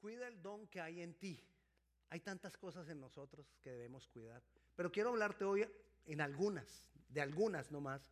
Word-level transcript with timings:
Cuida 0.00 0.28
el 0.28 0.40
don 0.40 0.66
que 0.68 0.80
hay 0.80 1.02
en 1.02 1.14
ti. 1.14 1.42
Hay 2.08 2.20
tantas 2.20 2.56
cosas 2.56 2.88
en 2.88 3.00
nosotros 3.00 3.46
que 3.62 3.70
debemos 3.70 4.08
cuidar. 4.08 4.42
Pero 4.74 4.90
quiero 4.90 5.10
hablarte 5.10 5.44
hoy 5.44 5.68
en 6.06 6.20
algunas, 6.20 6.90
de 7.08 7.20
algunas 7.20 7.70
nomás. 7.70 8.10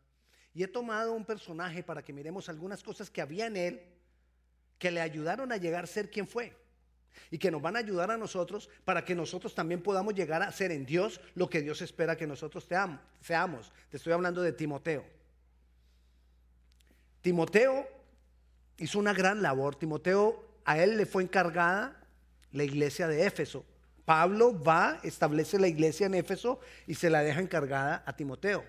Y 0.54 0.62
he 0.62 0.68
tomado 0.68 1.12
un 1.12 1.24
personaje 1.24 1.82
para 1.82 2.04
que 2.04 2.12
miremos 2.12 2.48
algunas 2.48 2.82
cosas 2.82 3.10
que 3.10 3.20
había 3.20 3.46
en 3.46 3.56
él 3.56 3.82
que 4.78 4.90
le 4.90 5.00
ayudaron 5.00 5.50
a 5.50 5.56
llegar 5.56 5.84
a 5.84 5.86
ser 5.88 6.10
quien 6.10 6.28
fue. 6.28 6.54
Y 7.30 7.38
que 7.38 7.50
nos 7.50 7.60
van 7.60 7.74
a 7.76 7.80
ayudar 7.80 8.10
a 8.10 8.18
nosotros 8.18 8.68
para 8.84 9.04
que 9.04 9.14
nosotros 9.14 9.54
también 9.54 9.82
podamos 9.82 10.14
llegar 10.14 10.42
a 10.42 10.52
ser 10.52 10.70
en 10.70 10.86
Dios 10.86 11.20
lo 11.34 11.48
que 11.48 11.62
Dios 11.62 11.82
espera 11.82 12.16
que 12.16 12.26
nosotros 12.26 12.68
seamos. 13.20 13.72
Te 13.90 13.96
estoy 13.96 14.12
hablando 14.12 14.42
de 14.42 14.52
Timoteo. 14.52 15.04
Timoteo 17.22 17.88
hizo 18.76 18.98
una 18.98 19.12
gran 19.12 19.42
labor. 19.42 19.74
Timoteo 19.74 20.47
a 20.68 20.76
él 20.76 20.98
le 20.98 21.06
fue 21.06 21.22
encargada 21.22 21.98
la 22.52 22.62
iglesia 22.62 23.08
de 23.08 23.24
Éfeso. 23.24 23.64
Pablo 24.04 24.62
va, 24.62 25.00
establece 25.02 25.58
la 25.58 25.66
iglesia 25.66 26.04
en 26.04 26.14
Éfeso 26.14 26.60
y 26.86 26.94
se 26.94 27.08
la 27.08 27.22
deja 27.22 27.40
encargada 27.40 28.02
a 28.04 28.14
Timoteo. 28.14 28.66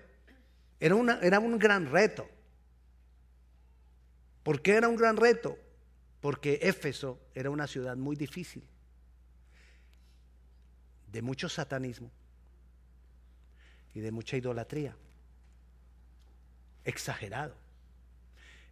Era, 0.80 0.96
era 1.20 1.38
un 1.40 1.58
gran 1.58 1.90
reto. 1.90 2.26
¿Por 4.42 4.62
qué 4.62 4.76
era 4.76 4.88
un 4.88 4.96
gran 4.96 5.18
reto? 5.18 5.58
Porque 6.22 6.58
Éfeso 6.62 7.20
era 7.34 7.50
una 7.50 7.66
ciudad 7.66 7.98
muy 7.98 8.16
difícil, 8.16 8.62
de 11.12 11.20
mucho 11.20 11.50
satanismo 11.50 12.10
y 13.92 14.00
de 14.00 14.10
mucha 14.10 14.38
idolatría. 14.38 14.96
Exagerado. 16.82 17.54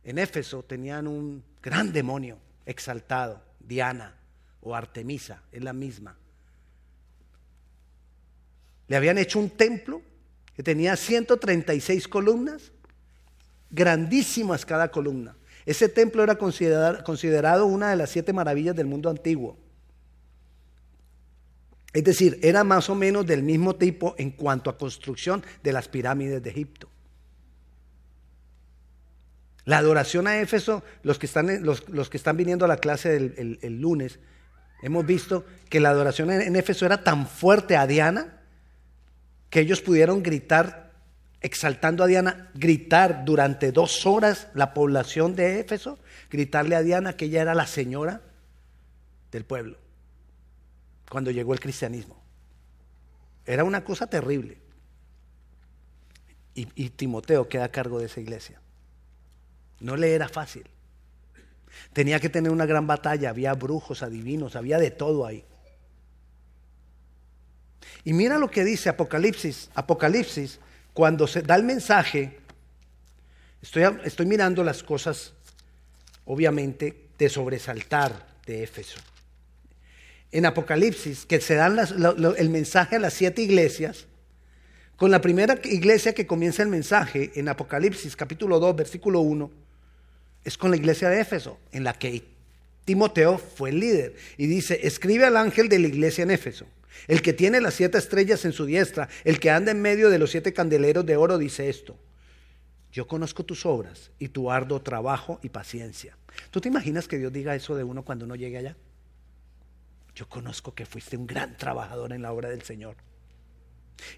En 0.02 0.16
Éfeso 0.16 0.62
tenían 0.62 1.06
un 1.06 1.44
gran 1.60 1.92
demonio 1.92 2.47
exaltado, 2.68 3.42
Diana 3.58 4.14
o 4.60 4.74
Artemisa, 4.74 5.42
es 5.50 5.64
la 5.64 5.72
misma. 5.72 6.16
Le 8.86 8.96
habían 8.96 9.18
hecho 9.18 9.38
un 9.38 9.50
templo 9.50 10.02
que 10.54 10.62
tenía 10.62 10.94
136 10.94 12.06
columnas, 12.08 12.72
grandísimas 13.70 14.66
cada 14.66 14.90
columna. 14.90 15.34
Ese 15.64 15.88
templo 15.88 16.22
era 16.22 16.36
considerado 16.36 17.66
una 17.66 17.90
de 17.90 17.96
las 17.96 18.10
siete 18.10 18.32
maravillas 18.32 18.76
del 18.76 18.86
mundo 18.86 19.08
antiguo. 19.08 19.56
Es 21.92 22.04
decir, 22.04 22.38
era 22.42 22.64
más 22.64 22.90
o 22.90 22.94
menos 22.94 23.26
del 23.26 23.42
mismo 23.42 23.76
tipo 23.76 24.14
en 24.18 24.30
cuanto 24.30 24.68
a 24.68 24.76
construcción 24.76 25.42
de 25.62 25.72
las 25.72 25.88
pirámides 25.88 26.42
de 26.42 26.50
Egipto. 26.50 26.90
La 29.68 29.76
adoración 29.76 30.26
a 30.26 30.40
Éfeso, 30.40 30.82
los 31.02 31.18
que 31.18 31.26
están, 31.26 31.62
los, 31.62 32.08
que 32.08 32.16
están 32.16 32.38
viniendo 32.38 32.64
a 32.64 32.68
la 32.68 32.78
clase 32.78 33.14
el, 33.16 33.80
lunes, 33.82 34.18
hemos 34.80 35.04
visto 35.04 35.44
que 35.68 35.78
la 35.78 35.90
adoración 35.90 36.30
en, 36.30 36.56
Éfeso 36.56 36.86
era 36.86 37.04
tan 37.04 37.26
fuerte 37.26 37.76
a 37.76 37.86
Diana 37.86 38.40
que 39.50 39.60
ellos 39.60 39.82
pudieron 39.82 40.22
gritar, 40.22 40.94
exaltando 41.42 42.02
a 42.02 42.06
Diana, 42.06 42.50
gritar 42.54 43.26
durante 43.26 43.70
dos 43.70 44.06
horas 44.06 44.48
la 44.54 44.72
población 44.72 45.36
de 45.36 45.60
Éfeso, 45.60 45.98
gritarle 46.30 46.74
a 46.74 46.82
Diana 46.82 47.12
que 47.12 47.26
ella 47.26 47.42
era 47.42 47.54
la 47.54 47.66
señora 47.66 48.22
del 49.30 49.44
pueblo, 49.44 49.76
cuando 51.10 51.30
llegó 51.30 51.52
el 51.52 51.60
cristianismo. 51.60 52.18
Era 53.44 53.64
una 53.64 53.84
cosa 53.84 54.06
terrible. 54.06 54.56
y 56.54 56.88
Timoteo 56.88 57.50
queda 57.50 57.64
a 57.64 57.68
cargo 57.68 57.98
de 57.98 58.06
esa 58.06 58.20
iglesia. 58.20 58.62
No 59.80 59.96
le 59.96 60.14
era 60.14 60.28
fácil. 60.28 60.64
Tenía 61.92 62.20
que 62.20 62.28
tener 62.28 62.50
una 62.50 62.66
gran 62.66 62.86
batalla, 62.86 63.30
había 63.30 63.54
brujos, 63.54 64.02
adivinos, 64.02 64.56
había 64.56 64.78
de 64.78 64.90
todo 64.90 65.26
ahí. 65.26 65.44
Y 68.04 68.12
mira 68.12 68.38
lo 68.38 68.50
que 68.50 68.64
dice 68.64 68.88
Apocalipsis, 68.88 69.70
Apocalipsis, 69.74 70.60
cuando 70.92 71.26
se 71.26 71.42
da 71.42 71.56
el 71.56 71.62
mensaje, 71.62 72.38
estoy, 73.62 74.26
mirando 74.26 74.64
las 74.64 74.82
cosas, 74.82 75.32
obviamente, 76.24 77.08
de 77.18 77.28
sobresaltar 77.28 78.26
de 78.46 78.62
Éfeso. 78.62 78.98
En 80.30 80.46
Apocalipsis, 80.46 81.24
que 81.26 81.40
se 81.40 81.54
dan 81.54 81.78
el 82.36 82.50
mensaje 82.50 82.96
a 82.96 82.98
las 82.98 83.14
siete 83.14 83.42
iglesias, 83.42 84.06
con 84.96 85.10
la 85.10 85.20
primera 85.20 85.58
iglesia 85.64 86.12
que 86.12 86.26
comienza 86.26 86.62
el 86.62 86.68
mensaje 86.68 87.30
en 87.36 87.48
Apocalipsis 87.48 88.16
capítulo 88.16 88.58
2, 88.58 88.74
versículo 88.74 89.20
1, 89.20 89.67
es 90.48 90.58
con 90.58 90.70
la 90.70 90.76
iglesia 90.76 91.10
de 91.10 91.20
Éfeso, 91.20 91.58
en 91.72 91.84
la 91.84 91.92
que 91.92 92.24
Timoteo 92.84 93.38
fue 93.38 93.70
el 93.70 93.80
líder. 93.80 94.16
Y 94.38 94.46
dice, 94.46 94.80
escribe 94.82 95.26
al 95.26 95.36
ángel 95.36 95.68
de 95.68 95.78
la 95.78 95.88
iglesia 95.88 96.22
en 96.22 96.30
Éfeso, 96.30 96.66
el 97.06 97.22
que 97.22 97.34
tiene 97.34 97.60
las 97.60 97.74
siete 97.74 97.98
estrellas 97.98 98.44
en 98.44 98.52
su 98.52 98.64
diestra, 98.64 99.08
el 99.24 99.40
que 99.40 99.50
anda 99.50 99.70
en 99.70 99.82
medio 99.82 100.08
de 100.08 100.18
los 100.18 100.30
siete 100.30 100.52
candeleros 100.52 101.04
de 101.04 101.16
oro, 101.16 101.38
dice 101.38 101.68
esto. 101.68 101.96
Yo 102.90 103.06
conozco 103.06 103.44
tus 103.44 103.66
obras 103.66 104.10
y 104.18 104.28
tu 104.28 104.50
arduo 104.50 104.80
trabajo 104.80 105.38
y 105.42 105.50
paciencia. 105.50 106.16
¿Tú 106.50 106.60
te 106.60 106.68
imaginas 106.68 107.06
que 107.06 107.18
Dios 107.18 107.32
diga 107.32 107.54
eso 107.54 107.76
de 107.76 107.84
uno 107.84 108.02
cuando 108.02 108.24
uno 108.24 108.34
llegue 108.34 108.56
allá? 108.56 108.76
Yo 110.14 110.28
conozco 110.28 110.74
que 110.74 110.86
fuiste 110.86 111.16
un 111.16 111.26
gran 111.26 111.56
trabajador 111.58 112.12
en 112.14 112.22
la 112.22 112.32
obra 112.32 112.48
del 112.48 112.62
Señor 112.62 112.96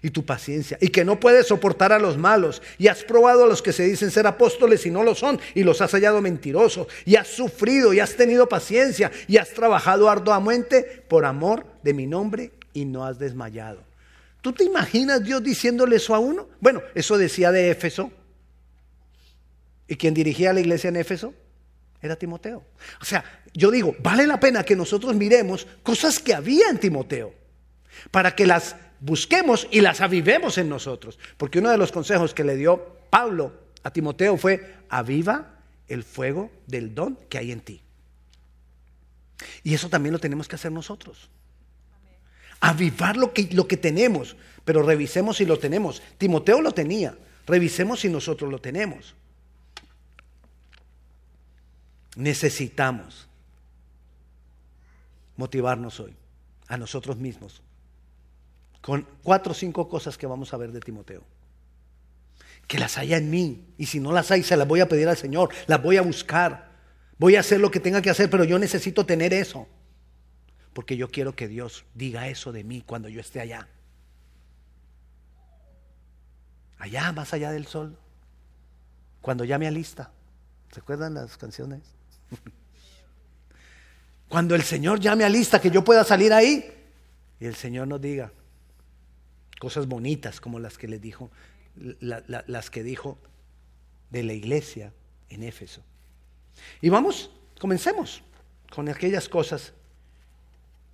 y 0.01 0.09
tu 0.11 0.25
paciencia, 0.25 0.77
y 0.81 0.89
que 0.89 1.05
no 1.05 1.19
puedes 1.19 1.47
soportar 1.47 1.91
a 1.91 1.99
los 1.99 2.17
malos, 2.17 2.61
y 2.77 2.87
has 2.87 3.03
probado 3.03 3.43
a 3.43 3.47
los 3.47 3.61
que 3.61 3.73
se 3.73 3.83
dicen 3.83 4.11
ser 4.11 4.27
apóstoles 4.27 4.85
y 4.85 4.91
no 4.91 5.03
lo 5.03 5.15
son, 5.15 5.39
y 5.53 5.63
los 5.63 5.81
has 5.81 5.91
hallado 5.91 6.21
mentirosos, 6.21 6.87
y 7.05 7.15
has 7.15 7.27
sufrido, 7.27 7.93
y 7.93 7.99
has 7.99 8.15
tenido 8.15 8.47
paciencia, 8.47 9.11
y 9.27 9.37
has 9.37 9.49
trabajado 9.49 10.09
arduamente 10.09 11.03
por 11.07 11.25
amor 11.25 11.65
de 11.83 11.93
mi 11.93 12.07
nombre, 12.07 12.51
y 12.73 12.85
no 12.85 13.05
has 13.05 13.19
desmayado. 13.19 13.83
¿Tú 14.41 14.53
te 14.53 14.63
imaginas 14.63 15.23
Dios 15.23 15.43
diciéndole 15.43 15.97
eso 15.97 16.15
a 16.15 16.19
uno? 16.19 16.49
Bueno, 16.59 16.81
eso 16.95 17.17
decía 17.17 17.51
de 17.51 17.69
Éfeso. 17.69 18.11
¿Y 19.87 19.95
quien 19.97 20.13
dirigía 20.13 20.53
la 20.53 20.61
iglesia 20.61 20.87
en 20.87 20.95
Éfeso? 20.95 21.33
Era 22.01 22.15
Timoteo. 22.15 22.63
O 22.99 23.05
sea, 23.05 23.23
yo 23.53 23.69
digo, 23.69 23.95
vale 23.99 24.25
la 24.25 24.39
pena 24.39 24.63
que 24.63 24.75
nosotros 24.75 25.15
miremos 25.15 25.67
cosas 25.83 26.17
que 26.17 26.33
había 26.33 26.69
en 26.69 26.79
Timoteo, 26.79 27.33
para 28.09 28.35
que 28.35 28.47
las 28.47 28.75
busquemos 29.01 29.67
y 29.71 29.81
las 29.81 29.99
avivemos 29.99 30.57
en 30.57 30.69
nosotros. 30.69 31.19
Porque 31.35 31.59
uno 31.59 31.69
de 31.69 31.77
los 31.77 31.91
consejos 31.91 32.33
que 32.33 32.45
le 32.45 32.55
dio 32.55 32.97
Pablo 33.09 33.53
a 33.83 33.91
Timoteo 33.91 34.37
fue, 34.37 34.77
aviva 34.87 35.59
el 35.89 36.03
fuego 36.03 36.49
del 36.67 36.95
don 36.95 37.17
que 37.27 37.37
hay 37.37 37.51
en 37.51 37.59
ti. 37.59 37.81
Y 39.63 39.73
eso 39.73 39.89
también 39.89 40.13
lo 40.13 40.19
tenemos 40.19 40.47
que 40.47 40.55
hacer 40.55 40.71
nosotros. 40.71 41.29
Avivar 42.61 43.17
lo 43.17 43.33
que, 43.33 43.49
lo 43.51 43.67
que 43.67 43.75
tenemos, 43.75 44.37
pero 44.63 44.83
revisemos 44.83 45.37
si 45.37 45.45
lo 45.45 45.57
tenemos. 45.57 46.01
Timoteo 46.17 46.61
lo 46.61 46.71
tenía, 46.71 47.17
revisemos 47.47 48.01
si 48.01 48.09
nosotros 48.09 48.51
lo 48.51 48.59
tenemos. 48.59 49.15
Necesitamos 52.15 53.27
motivarnos 55.37 55.99
hoy, 55.99 56.13
a 56.67 56.77
nosotros 56.77 57.17
mismos, 57.17 57.63
con 58.81 59.07
cuatro 59.23 59.51
o 59.51 59.55
cinco 59.55 59.87
cosas 59.87 60.17
que 60.17 60.27
vamos 60.27 60.53
a 60.53 60.57
ver 60.57 60.71
de 60.71 60.79
Timoteo. 60.79 61.23
Que 62.67 62.79
las 62.79 62.97
haya 62.97 63.17
en 63.17 63.29
mí. 63.29 63.73
Y 63.77 63.85
si 63.85 63.99
no 63.99 64.11
las 64.11 64.31
hay, 64.31 64.43
se 64.43 64.57
las 64.57 64.67
voy 64.67 64.79
a 64.79 64.89
pedir 64.89 65.07
al 65.07 65.17
Señor. 65.17 65.49
Las 65.67 65.81
voy 65.81 65.97
a 65.97 66.01
buscar. 66.01 66.71
Voy 67.17 67.35
a 67.35 67.41
hacer 67.41 67.59
lo 67.59 67.69
que 67.69 67.79
tenga 67.79 68.01
que 68.01 68.09
hacer, 68.09 68.29
pero 68.29 68.43
yo 68.43 68.57
necesito 68.57 69.05
tener 69.05 69.33
eso. 69.33 69.67
Porque 70.73 70.97
yo 70.97 71.09
quiero 71.09 71.35
que 71.35 71.47
Dios 71.47 71.85
diga 71.93 72.27
eso 72.27 72.51
de 72.51 72.63
mí 72.63 72.81
cuando 72.85 73.09
yo 73.09 73.19
esté 73.19 73.39
allá. 73.41 73.67
Allá, 76.79 77.11
más 77.11 77.33
allá 77.33 77.51
del 77.51 77.67
sol. 77.67 77.97
Cuando 79.21 79.43
ya 79.43 79.59
me 79.59 79.67
alista. 79.67 80.11
¿Se 80.71 80.79
acuerdan 80.79 81.13
las 81.13 81.37
canciones? 81.37 81.81
Cuando 84.29 84.55
el 84.55 84.63
Señor 84.63 85.01
ya 85.01 85.13
me 85.17 85.25
alista, 85.25 85.59
que 85.59 85.69
yo 85.69 85.83
pueda 85.83 86.05
salir 86.05 86.31
ahí. 86.31 86.73
Y 87.37 87.45
el 87.45 87.55
Señor 87.55 87.89
nos 87.89 87.99
diga, 87.99 88.31
cosas 89.61 89.87
bonitas 89.87 90.41
como 90.41 90.57
las 90.57 90.79
que 90.79 90.87
les 90.87 90.99
dijo, 90.99 91.29
las 91.99 92.69
que 92.71 92.81
dijo 92.81 93.19
de 94.09 94.23
la 94.23 94.33
iglesia 94.33 94.91
en 95.29 95.43
Éfeso. 95.43 95.83
Y 96.81 96.89
vamos, 96.89 97.29
comencemos 97.59 98.23
con 98.73 98.89
aquellas 98.89 99.29
cosas. 99.29 99.73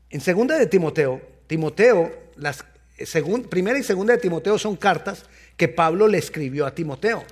En 0.10 0.20
segunda 0.20 0.58
de 0.58 0.68
Timoteo, 0.68 1.22
Timoteo, 1.48 2.12
las 2.36 2.66
primera 3.50 3.80
y 3.80 3.84
segunda 3.84 4.14
de 4.14 4.20
Timoteo 4.20 4.60
son 4.60 4.76
cartas 4.76 5.24
que 5.56 5.70
Pablo 5.70 6.10
le 6.10 6.18
escribió 6.18 6.66
a 6.66 6.76
Timoteo. 6.76 7.24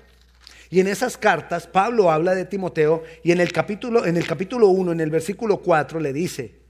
Y 0.70 0.80
en 0.80 0.88
esas 0.88 1.18
cartas 1.18 1.68
Pablo 1.68 2.12
habla 2.12 2.34
de 2.34 2.46
Timoteo 2.46 3.04
y 3.26 3.34
en 3.34 3.42
el 3.42 3.52
capítulo 3.52 4.06
en 4.06 4.16
el 4.16 4.26
capítulo 4.26 4.70
1, 4.70 4.94
en 4.94 5.02
el 5.02 5.12
versículo 5.12 5.58
4 5.58 6.00
le 6.00 6.14
dice, 6.14 6.62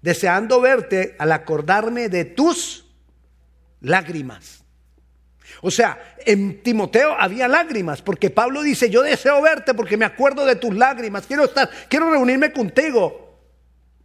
deseando 0.00 0.62
verte 0.62 1.14
al 1.18 1.30
acordarme 1.30 2.08
de 2.08 2.24
tus 2.24 2.83
lágrimas. 3.84 4.64
O 5.60 5.70
sea, 5.70 6.16
en 6.26 6.62
Timoteo 6.62 7.14
había 7.18 7.48
lágrimas, 7.48 8.02
porque 8.02 8.30
Pablo 8.30 8.62
dice, 8.62 8.90
yo 8.90 9.02
deseo 9.02 9.40
verte 9.40 9.74
porque 9.74 9.96
me 9.96 10.04
acuerdo 10.04 10.44
de 10.44 10.56
tus 10.56 10.74
lágrimas, 10.74 11.26
quiero 11.26 11.44
estar, 11.44 11.70
quiero 11.88 12.10
reunirme 12.10 12.52
contigo. 12.52 13.22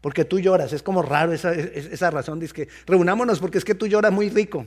Porque 0.02 0.24
tú 0.24 0.40
lloras, 0.40 0.72
es 0.72 0.82
como 0.82 1.02
raro 1.02 1.34
esa, 1.34 1.54
esa 1.54 2.10
razón, 2.10 2.40
dice 2.40 2.54
que 2.54 2.68
reunámonos 2.86 3.40
porque 3.40 3.58
es 3.58 3.66
que 3.66 3.76
tú 3.76 3.88
lloras 3.88 4.12
muy 4.12 4.30
rico. 4.30 4.66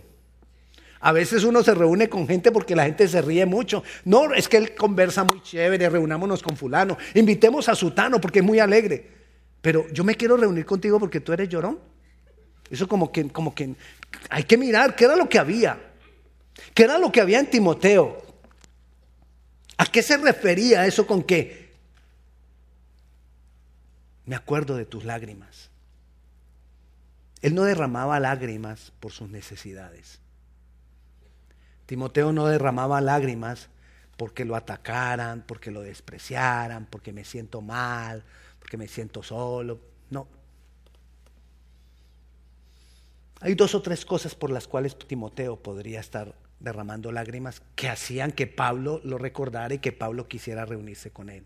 A 1.00 1.10
veces 1.10 1.42
uno 1.42 1.64
se 1.64 1.74
reúne 1.74 2.08
con 2.08 2.28
gente 2.28 2.52
porque 2.52 2.76
la 2.76 2.84
gente 2.84 3.08
se 3.08 3.20
ríe 3.22 3.44
mucho. 3.44 3.82
No, 4.04 4.32
es 4.34 4.48
que 4.48 4.56
él 4.56 4.74
conversa 4.74 5.24
muy 5.24 5.42
chévere, 5.42 5.88
reunámonos 5.88 6.42
con 6.42 6.56
fulano. 6.56 6.96
Invitemos 7.14 7.68
a 7.68 7.74
Sutano 7.74 8.20
porque 8.20 8.38
es 8.38 8.44
muy 8.44 8.60
alegre. 8.60 9.08
Pero 9.60 9.86
yo 9.92 10.04
me 10.04 10.14
quiero 10.14 10.36
reunir 10.36 10.64
contigo 10.64 11.00
porque 11.00 11.20
tú 11.20 11.32
eres 11.32 11.48
llorón. 11.48 11.80
Eso 12.70 12.86
como 12.86 13.10
que, 13.10 13.28
como 13.30 13.52
que 13.52 13.74
hay 14.30 14.44
que 14.44 14.56
mirar 14.56 14.96
qué 14.96 15.04
era 15.04 15.16
lo 15.16 15.28
que 15.28 15.38
había. 15.38 15.78
¿Qué 16.74 16.84
era 16.84 16.98
lo 16.98 17.12
que 17.12 17.20
había 17.20 17.40
en 17.40 17.50
Timoteo? 17.50 18.22
¿A 19.76 19.86
qué 19.86 20.02
se 20.02 20.16
refería 20.16 20.86
eso 20.86 21.06
con 21.06 21.22
que 21.22 21.72
me 24.26 24.36
acuerdo 24.36 24.76
de 24.76 24.86
tus 24.86 25.04
lágrimas? 25.04 25.70
Él 27.40 27.54
no 27.54 27.64
derramaba 27.64 28.20
lágrimas 28.20 28.92
por 29.00 29.12
sus 29.12 29.28
necesidades. 29.28 30.20
Timoteo 31.86 32.32
no 32.32 32.46
derramaba 32.46 33.00
lágrimas 33.00 33.68
porque 34.16 34.44
lo 34.44 34.54
atacaran, 34.54 35.42
porque 35.46 35.70
lo 35.70 35.82
despreciaran, 35.82 36.86
porque 36.86 37.12
me 37.12 37.24
siento 37.24 37.60
mal, 37.60 38.22
porque 38.60 38.76
me 38.76 38.86
siento 38.86 39.22
solo. 39.22 39.80
No. 40.10 40.28
Hay 43.42 43.56
dos 43.56 43.74
o 43.74 43.82
tres 43.82 44.06
cosas 44.06 44.36
por 44.36 44.50
las 44.50 44.68
cuales 44.68 44.96
Timoteo 44.96 45.60
podría 45.60 45.98
estar 45.98 46.32
derramando 46.60 47.10
lágrimas 47.10 47.60
que 47.74 47.88
hacían 47.88 48.30
que 48.30 48.46
Pablo 48.46 49.00
lo 49.02 49.18
recordara 49.18 49.74
y 49.74 49.80
que 49.80 49.90
Pablo 49.90 50.28
quisiera 50.28 50.64
reunirse 50.64 51.10
con 51.10 51.28
él. 51.28 51.44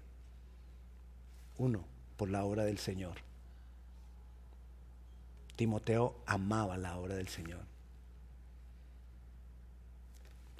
Uno, 1.56 1.86
por 2.18 2.28
la 2.28 2.44
obra 2.44 2.66
del 2.66 2.76
Señor. 2.76 3.14
Timoteo 5.56 6.18
amaba 6.26 6.76
la 6.76 6.98
obra 6.98 7.14
del 7.14 7.28
Señor. 7.28 7.62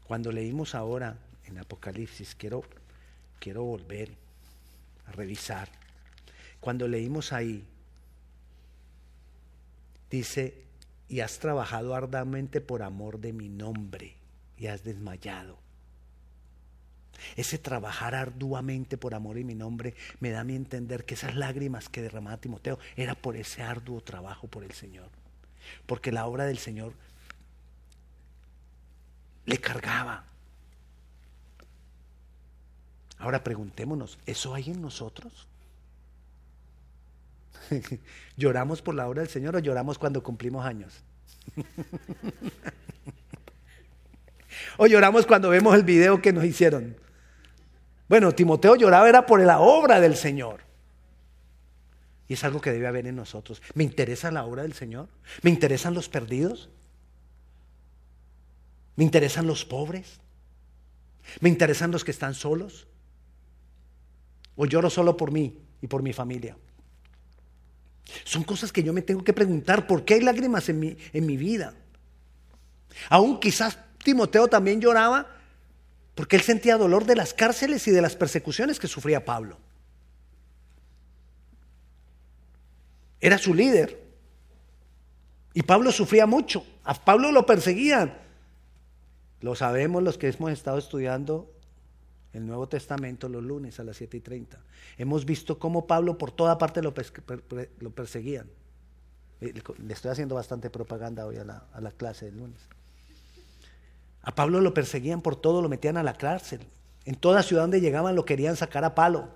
Cuando 0.07 0.33
leímos 0.33 0.75
ahora 0.75 1.19
en 1.45 1.59
Apocalipsis, 1.59 2.35
quiero, 2.35 2.63
quiero 3.39 3.63
volver 3.63 4.11
a 5.07 5.13
revisar. 5.13 5.69
Cuando 6.61 6.89
leímos 6.89 7.35
ahí, 7.35 7.63
dice, 10.11 10.66
y 11.09 11.21
has 11.21 11.39
trabajado 11.39 11.95
arduamente 11.95 12.61
por 12.61 12.83
amor 12.83 13.19
de 13.21 13.33
mi 13.33 13.49
nombre 13.49 14.17
y 14.57 14.67
has 14.67 14.83
desmayado. 14.83 15.59
Ese 17.37 17.59
trabajar 17.59 18.15
arduamente 18.15 18.99
por 18.99 19.15
amor 19.15 19.37
de 19.37 19.45
mi 19.45 19.55
nombre 19.55 19.95
me 20.21 20.31
da 20.31 20.41
a 20.41 20.43
entender 20.43 21.05
que 21.05 21.15
esas 21.15 21.35
lágrimas 21.35 21.89
que 21.89 22.03
derramaba 22.03 22.39
Timoteo 22.39 22.79
era 22.97 23.15
por 23.15 23.37
ese 23.37 23.63
arduo 23.63 24.01
trabajo 24.01 24.49
por 24.49 24.65
el 24.65 24.73
Señor. 24.73 25.09
Porque 25.87 26.13
la 26.13 26.27
obra 26.27 26.45
del 26.45 26.59
Señor 26.59 26.93
le 29.47 29.59
cargaba. 29.59 30.25
Ahora 33.19 33.43
preguntémonos, 33.43 34.19
¿eso 34.27 34.55
hay 34.55 34.71
en 34.71 34.83
nosotros? 34.83 35.47
¿Lloramos 38.37 38.83
por 38.83 38.95
la 38.95 39.09
obra 39.09 39.23
del 39.23 39.31
Señor 39.31 39.57
o 39.57 39.59
lloramos 39.59 39.99
cuando 39.99 40.23
cumplimos 40.23 40.65
años? 40.65 41.03
¿O 44.79 44.87
lloramos 44.87 45.27
cuando 45.27 45.51
vemos 45.51 45.75
el 45.75 45.83
video 45.83 46.21
que 46.21 46.33
nos 46.33 46.45
hicieron? 46.45 46.97
Bueno, 48.09 48.33
Timoteo 48.33 48.77
lloraba 48.77 49.09
era 49.09 49.27
por 49.27 49.41
la 49.41 49.59
obra 49.59 50.01
del 50.01 50.17
Señor. 50.17 50.61
Y 52.29 52.35
es 52.35 52.45
algo 52.45 52.61
que 52.61 52.73
debe 52.73 52.87
haber 52.87 53.07
en 53.07 53.17
nosotros. 53.17 53.63
¿Me 53.75 53.85
interesa 53.85 54.31
la 54.31 54.45
obra 54.45 54.63
del 54.63 54.73
Señor? 54.73 55.09
¿Me 55.43 55.51
interesan 55.51 55.95
los 55.95 56.09
perdidos? 56.09 56.69
¿Me 58.97 59.05
interesan 59.05 59.47
los 59.47 59.65
pobres? 59.65 60.21
¿Me 61.41 61.49
interesan 61.49 61.91
los 61.91 62.05
que 62.05 62.11
están 62.11 62.35
solos? 62.35 62.87
¿O 64.57 64.67
lloro 64.67 64.91
solo 64.91 65.17
por 65.17 65.31
mí 65.31 65.59
y 65.83 65.87
por 65.87 66.03
mi 66.03 66.13
familia? 66.13 66.57
Son 68.25 68.45
cosas 68.45 68.73
que 68.73 68.83
yo 68.83 68.93
me 68.93 69.03
tengo 69.03 69.25
que 69.25 69.33
preguntar. 69.33 69.87
¿Por 69.87 70.05
qué 70.05 70.15
hay 70.15 70.21
lágrimas 70.21 70.69
en 70.69 70.81
mi, 70.81 70.97
en 71.13 71.27
mi 71.27 71.37
vida? 71.37 71.75
Aún 73.09 73.41
quizás 73.41 73.79
Timoteo 74.03 74.49
también 74.49 74.81
lloraba 74.81 75.27
porque 76.15 76.37
él 76.37 76.43
sentía 76.43 76.77
dolor 76.79 77.05
de 77.05 77.17
las 77.17 77.35
cárceles 77.35 77.87
y 77.89 77.91
de 77.91 78.01
las 78.01 78.17
persecuciones 78.17 78.81
que 78.81 78.89
sufría 78.89 79.25
Pablo. 79.25 79.59
Era 83.21 83.39
su 83.39 83.55
líder. 83.55 84.03
Y 85.53 85.63
Pablo 85.63 85.91
sufría 85.91 86.27
mucho. 86.27 86.65
A 86.85 86.95
Pablo 86.95 87.33
lo 87.33 87.47
perseguían. 87.47 88.17
Lo 89.41 89.55
sabemos 89.55 90.03
los 90.03 90.19
que 90.19 90.29
hemos 90.29 90.53
estado 90.53 90.79
estudiando 90.79 91.51
el 92.33 92.47
Nuevo 92.47 92.69
Testamento 92.69 93.29
los 93.29 93.43
lunes 93.43 93.81
a 93.81 93.85
las 93.85 93.97
7 93.97 94.17
y 94.17 94.21
30. 94.21 94.59
Hemos 94.99 95.25
visto 95.25 95.59
cómo 95.59 95.87
Pablo 95.87 96.19
por 96.19 96.31
toda 96.31 96.59
parte 96.59 96.83
lo, 96.83 96.93
lo 97.81 97.91
perseguían. 97.91 98.47
Eh, 99.41 99.55
le 99.79 99.93
estoy 99.93 100.11
haciendo 100.11 100.35
bastante 100.35 100.71
propaganda 100.71 101.27
hoy 101.27 101.37
a 101.37 101.45
la, 101.45 101.65
a 101.73 101.81
la 101.81 101.91
clase 101.91 102.27
del 102.27 102.39
lunes. 102.39 102.61
A 104.23 104.35
Pablo 104.35 104.61
lo 104.61 104.75
perseguían 104.75 105.23
por 105.23 105.37
todo, 105.37 105.63
lo 105.63 105.69
metían 105.69 105.97
a 105.97 106.03
la 106.03 106.15
cárcel. 106.15 106.61
En 107.05 107.15
toda 107.15 107.43
ciudad 107.43 107.63
donde 107.63 107.81
llegaban 107.81 108.17
lo 108.17 108.25
querían 108.25 108.57
sacar 108.57 108.85
a 108.85 108.95
palo. 108.95 109.29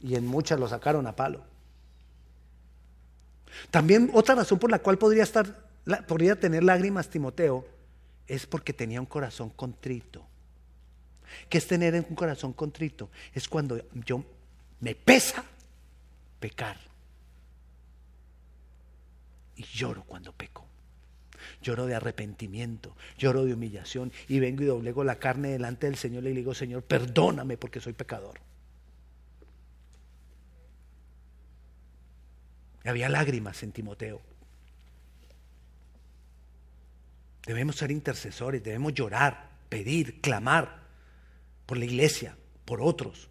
Y 0.00 0.16
en 0.16 0.26
muchas 0.26 0.58
lo 0.58 0.68
sacaron 0.68 1.06
a 1.06 1.14
palo. 1.14 1.42
También 3.70 4.10
otra 4.14 4.34
razón 4.34 4.58
por 4.58 4.70
la 4.70 4.80
cual 4.80 4.98
podría, 4.98 5.22
estar, 5.22 5.68
podría 6.06 6.38
tener 6.38 6.64
lágrimas 6.64 7.08
Timoteo 7.08 7.66
es 8.26 8.46
porque 8.46 8.72
tenía 8.72 9.00
un 9.00 9.06
corazón 9.06 9.50
contrito. 9.50 10.27
¿Qué 11.48 11.58
es 11.58 11.66
tener 11.66 11.94
un 11.94 12.14
corazón 12.14 12.52
contrito? 12.52 13.10
Es 13.32 13.48
cuando 13.48 13.80
yo 13.92 14.24
me 14.80 14.94
pesa 14.94 15.44
pecar. 16.40 16.78
Y 19.56 19.62
lloro 19.64 20.04
cuando 20.04 20.32
peco. 20.32 20.66
Lloro 21.62 21.86
de 21.86 21.94
arrepentimiento, 21.94 22.96
lloro 23.16 23.44
de 23.44 23.54
humillación 23.54 24.12
y 24.28 24.38
vengo 24.38 24.62
y 24.62 24.66
doblego 24.66 25.04
la 25.04 25.18
carne 25.18 25.50
delante 25.50 25.86
del 25.86 25.96
Señor 25.96 26.24
y 26.24 26.28
le 26.28 26.34
digo, 26.34 26.54
Señor, 26.54 26.82
perdóname 26.82 27.56
porque 27.56 27.80
soy 27.80 27.92
pecador. 27.92 28.40
Había 32.84 33.08
lágrimas 33.08 33.62
en 33.62 33.72
Timoteo. 33.72 34.20
Debemos 37.44 37.76
ser 37.76 37.90
intercesores, 37.90 38.62
debemos 38.62 38.94
llorar, 38.94 39.50
pedir, 39.68 40.20
clamar 40.20 40.87
por 41.68 41.76
la 41.76 41.84
iglesia, 41.84 42.34
por 42.64 42.80
otros. 42.80 43.28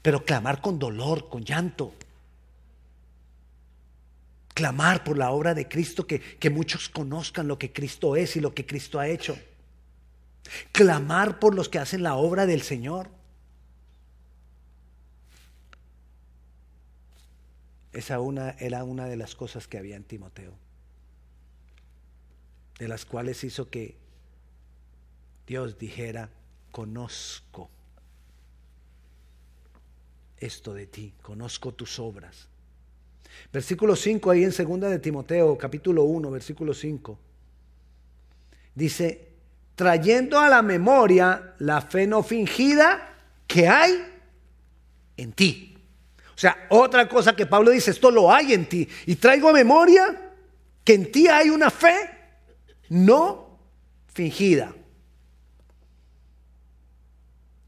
Pero 0.00 0.24
clamar 0.24 0.62
con 0.62 0.78
dolor, 0.78 1.28
con 1.28 1.44
llanto. 1.44 1.92
Clamar 4.54 5.02
por 5.02 5.18
la 5.18 5.32
obra 5.32 5.52
de 5.52 5.66
Cristo, 5.66 6.06
que, 6.06 6.20
que 6.20 6.50
muchos 6.50 6.88
conozcan 6.88 7.48
lo 7.48 7.58
que 7.58 7.72
Cristo 7.72 8.14
es 8.14 8.36
y 8.36 8.40
lo 8.40 8.54
que 8.54 8.64
Cristo 8.64 9.00
ha 9.00 9.08
hecho. 9.08 9.36
Clamar 10.70 11.40
por 11.40 11.54
los 11.54 11.68
que 11.68 11.80
hacen 11.80 12.04
la 12.04 12.14
obra 12.14 12.46
del 12.46 12.62
Señor. 12.62 13.10
Esa 17.92 18.20
una, 18.20 18.50
era 18.52 18.84
una 18.84 19.06
de 19.06 19.16
las 19.16 19.34
cosas 19.34 19.66
que 19.66 19.78
había 19.78 19.96
en 19.96 20.04
Timoteo 20.04 20.54
de 22.80 22.88
las 22.88 23.04
cuales 23.04 23.44
hizo 23.44 23.68
que 23.68 23.94
Dios 25.46 25.78
dijera, 25.78 26.30
conozco 26.70 27.70
esto 30.38 30.72
de 30.72 30.86
ti, 30.86 31.12
conozco 31.22 31.72
tus 31.72 31.98
obras. 31.98 32.48
Versículo 33.52 33.94
5 33.94 34.30
ahí 34.30 34.44
en 34.44 34.52
segunda 34.52 34.88
de 34.88 34.98
Timoteo, 34.98 35.56
capítulo 35.56 36.04
1, 36.04 36.30
versículo 36.30 36.74
5. 36.74 37.18
Dice, 38.74 39.28
trayendo 39.74 40.38
a 40.38 40.48
la 40.48 40.62
memoria 40.62 41.54
la 41.58 41.80
fe 41.82 42.06
no 42.06 42.22
fingida 42.22 43.16
que 43.46 43.68
hay 43.68 44.04
en 45.16 45.32
ti. 45.32 45.76
O 46.34 46.38
sea, 46.40 46.66
otra 46.70 47.08
cosa 47.08 47.36
que 47.36 47.46
Pablo 47.46 47.70
dice, 47.70 47.90
esto 47.90 48.10
lo 48.10 48.32
hay 48.32 48.54
en 48.54 48.66
ti. 48.66 48.88
Y 49.06 49.16
traigo 49.16 49.50
a 49.50 49.52
memoria 49.52 50.32
que 50.82 50.94
en 50.94 51.12
ti 51.12 51.28
hay 51.28 51.50
una 51.50 51.70
fe 51.70 51.94
no 52.88 53.58
fingida. 54.06 54.74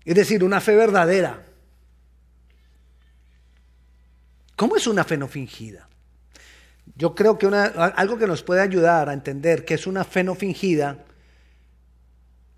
Es 0.04 0.14
decir, 0.14 0.42
una 0.42 0.60
fe 0.60 0.74
verdadera. 0.74 1.44
¿Cómo 4.56 4.76
es 4.76 4.86
una 4.86 5.04
fe 5.04 5.16
no 5.16 5.28
fingida? 5.28 5.88
Yo 6.96 7.14
creo 7.14 7.38
que 7.38 7.46
algo 7.46 8.18
que 8.18 8.26
nos 8.26 8.42
puede 8.42 8.60
ayudar 8.60 9.08
a 9.08 9.12
entender 9.12 9.64
que 9.64 9.74
es 9.74 9.86
una 9.86 10.04
fe 10.04 10.24
no 10.24 10.34
fingida 10.34 11.04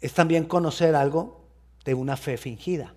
es 0.00 0.12
también 0.12 0.44
conocer 0.44 0.94
algo 0.94 1.48
de 1.84 1.94
una 1.94 2.16
fe 2.16 2.36
fingida. 2.36 2.94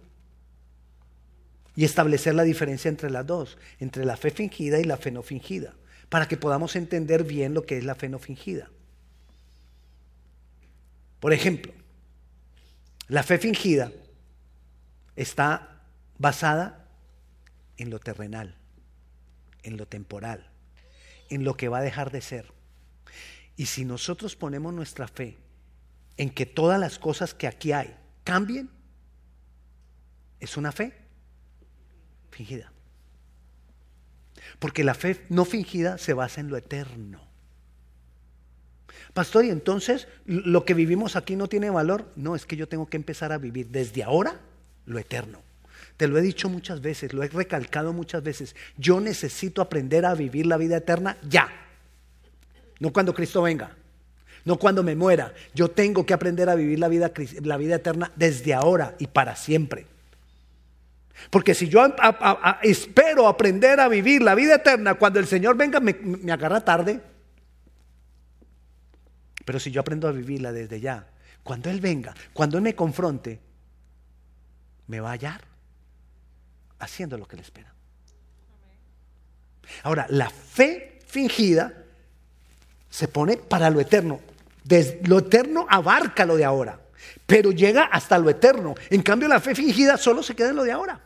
y 1.78 1.86
establecer 1.86 2.34
la 2.34 2.42
diferencia 2.42 2.90
entre 2.90 3.12
las 3.12 3.26
dos, 3.28 3.60
entre 3.80 4.04
la 4.04 4.18
fe 4.18 4.32
fingida 4.32 4.80
y 4.80 4.84
la 4.84 4.98
fe 4.98 5.12
no 5.12 5.22
fingida, 5.22 5.76
para 6.10 6.28
que 6.28 6.36
podamos 6.36 6.76
entender 6.76 7.24
bien 7.24 7.54
lo 7.54 7.68
que 7.68 7.78
es 7.78 7.86
la 7.86 7.94
fe 7.94 8.10
no 8.10 8.18
fingida. 8.18 8.72
Por 11.20 11.34
ejemplo, 11.34 11.72
la 13.10 13.22
fe 13.22 13.38
fingida 13.38 13.92
está 15.18 15.82
basada 16.18 16.88
en 17.76 17.90
lo 17.90 18.00
terrenal, 18.00 18.56
en 19.64 19.76
lo 19.76 19.88
temporal, 19.88 20.50
en 21.30 21.44
lo 21.44 21.58
que 21.58 21.68
va 21.68 21.80
a 21.80 21.82
dejar 21.82 22.12
de 22.12 22.22
ser. 22.22 22.54
Y 23.58 23.66
si 23.66 23.84
nosotros 23.84 24.36
ponemos 24.36 24.74
nuestra 24.74 25.08
fe 25.08 25.38
en 26.16 26.30
que 26.30 26.46
todas 26.46 26.80
las 26.80 27.00
cosas 27.00 27.34
que 27.34 27.48
aquí 27.48 27.74
hay 27.74 27.98
cambien, 28.24 28.70
es 30.40 30.56
una 30.56 30.72
fe 30.72 30.94
fingida. 32.30 32.72
Porque 34.60 34.84
la 34.84 34.94
fe 34.94 35.26
no 35.30 35.46
fingida 35.46 35.98
se 35.98 36.14
basa 36.14 36.42
en 36.42 36.50
lo 36.50 36.58
eterno. 36.58 37.26
Pastor, 39.14 39.46
¿y 39.46 39.50
entonces 39.50 40.08
lo 40.26 40.64
que 40.64 40.76
vivimos 40.76 41.16
aquí 41.16 41.36
no 41.36 41.48
tiene 41.48 41.72
valor? 41.72 42.12
No, 42.16 42.36
es 42.36 42.46
que 42.46 42.56
yo 42.56 42.68
tengo 42.68 42.88
que 42.88 42.98
empezar 42.98 43.32
a 43.32 43.40
vivir 43.40 43.70
desde 43.70 44.04
ahora 44.04 44.40
lo 44.88 44.98
eterno. 44.98 45.40
Te 45.96 46.08
lo 46.08 46.18
he 46.18 46.22
dicho 46.22 46.50
muchas 46.50 46.82
veces, 46.82 47.14
lo 47.14 47.24
he 47.24 47.28
recalcado 47.28 47.94
muchas 47.94 48.24
veces. 48.24 48.56
Yo 48.78 49.00
necesito 49.00 49.62
aprender 49.62 50.06
a 50.06 50.16
vivir 50.16 50.46
la 50.46 50.58
vida 50.58 50.78
eterna 50.78 51.18
ya. 51.28 51.50
No 52.80 52.94
cuando 52.94 53.14
Cristo 53.14 53.42
venga, 53.42 53.76
no 54.46 54.58
cuando 54.58 54.84
me 54.84 54.96
muera. 54.96 55.34
Yo 55.54 55.70
tengo 55.70 56.06
que 56.06 56.14
aprender 56.14 56.50
a 56.50 56.56
vivir 56.56 56.80
la 56.80 56.88
vida, 56.88 57.12
la 57.42 57.58
vida 57.58 57.76
eterna 57.76 58.12
desde 58.16 58.54
ahora 58.54 58.96
y 59.00 59.08
para 59.08 59.36
siempre. 59.36 59.88
Porque 61.32 61.56
si 61.56 61.68
yo 61.68 61.82
espero 62.62 63.28
aprender 63.28 63.80
a 63.80 63.88
vivir 63.88 64.22
la 64.22 64.36
vida 64.36 64.56
eterna 64.56 64.94
cuando 64.94 65.20
el 65.20 65.26
Señor 65.26 65.58
venga, 65.58 65.80
me, 65.80 65.94
me 65.94 66.32
agarra 66.32 66.62
tarde. 66.62 67.02
Pero 69.44 69.60
si 69.60 69.72
yo 69.72 69.82
aprendo 69.82 70.08
a 70.08 70.12
vivirla 70.12 70.52
desde 70.52 70.80
ya, 70.80 71.08
cuando 71.42 71.72
Él 71.72 71.82
venga, 71.82 72.14
cuando 72.34 72.58
Él 72.58 72.64
me 72.64 72.76
confronte, 72.76 73.47
me 74.88 75.00
va 75.00 75.10
a 75.10 75.14
hallar 75.14 75.42
haciendo 76.80 77.18
lo 77.18 77.28
que 77.28 77.36
le 77.36 77.42
espera. 77.42 77.74
Ahora, 79.84 80.06
la 80.10 80.30
fe 80.30 81.00
fingida 81.06 81.74
se 82.90 83.08
pone 83.08 83.38
para 83.38 83.70
lo 83.70 83.80
eterno. 83.80 84.20
lo 85.04 85.20
eterno 85.20 85.66
abarca 85.70 86.26
lo 86.26 86.38
de 86.38 86.46
ahora, 86.46 86.80
pero 87.26 87.52
llega 87.52 87.84
hasta 87.84 88.18
lo 88.18 88.30
eterno. 88.30 88.76
En 88.90 89.02
cambio, 89.02 89.28
la 89.28 89.40
fe 89.40 89.56
fingida 89.56 89.98
solo 89.98 90.24
se 90.24 90.36
queda 90.36 90.50
en 90.50 90.56
lo 90.56 90.64
de 90.64 90.72
ahora. 90.72 91.02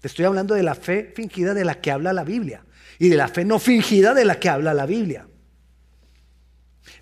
Te 0.00 0.08
estoy 0.08 0.24
hablando 0.24 0.54
de 0.54 0.62
la 0.62 0.74
fe 0.74 1.12
fingida 1.14 1.54
de 1.54 1.64
la 1.64 1.80
que 1.80 1.90
habla 1.90 2.12
la 2.12 2.24
Biblia 2.24 2.64
y 2.98 3.08
de 3.08 3.16
la 3.16 3.28
fe 3.28 3.44
no 3.44 3.58
fingida 3.58 4.14
de 4.14 4.24
la 4.24 4.38
que 4.38 4.48
habla 4.48 4.74
la 4.74 4.86
Biblia. 4.86 5.26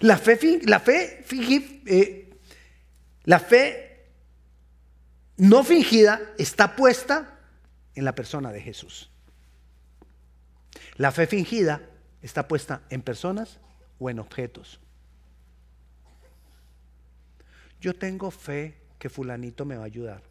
La 0.00 0.18
fe, 0.18 0.60
la 0.64 0.80
fe, 0.80 1.24
eh, 1.86 2.30
la 3.24 3.38
fe 3.38 3.89
no 5.40 5.64
fingida 5.64 6.20
está 6.36 6.76
puesta 6.76 7.38
en 7.94 8.04
la 8.04 8.14
persona 8.14 8.52
de 8.52 8.60
Jesús. 8.60 9.10
La 10.96 11.12
fe 11.12 11.26
fingida 11.26 11.80
está 12.20 12.46
puesta 12.46 12.82
en 12.90 13.00
personas 13.00 13.58
o 13.98 14.10
en 14.10 14.18
objetos. 14.18 14.80
Yo 17.80 17.94
tengo 17.94 18.30
fe 18.30 18.76
que 18.98 19.08
fulanito 19.08 19.64
me 19.64 19.76
va 19.76 19.84
a 19.84 19.86
ayudar. 19.86 20.22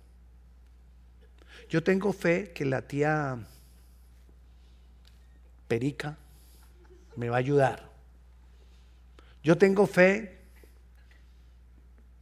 Yo 1.69 1.81
tengo 1.81 2.13
fe 2.13 2.51
que 2.53 2.65
la 2.65 2.83
tía 2.83 3.39
Perica 5.67 6.19
me 7.15 7.29
va 7.29 7.37
a 7.37 7.39
ayudar. 7.39 7.89
Yo 9.41 9.57
tengo 9.57 9.87
fe 9.87 10.37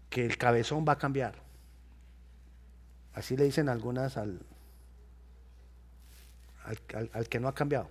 que 0.09 0.25
el 0.25 0.37
cabezón 0.37 0.85
va 0.87 0.93
a 0.93 0.97
cambiar. 0.97 1.46
Así 3.17 3.35
le 3.35 3.45
dicen 3.45 3.67
algunas 3.67 4.15
al, 4.15 4.39
al, 7.13 7.27
que 7.27 7.39
no 7.39 7.47
ha 7.47 7.55
cambiado. 7.55 7.89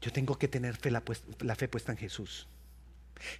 Yo 0.00 0.10
tengo 0.10 0.38
que 0.38 0.48
tener 0.48 0.74
fe, 0.74 0.90
la, 0.90 1.02
la 1.40 1.54
fe 1.54 1.68
puesta 1.68 1.92
en 1.92 1.98
Jesús. 1.98 2.48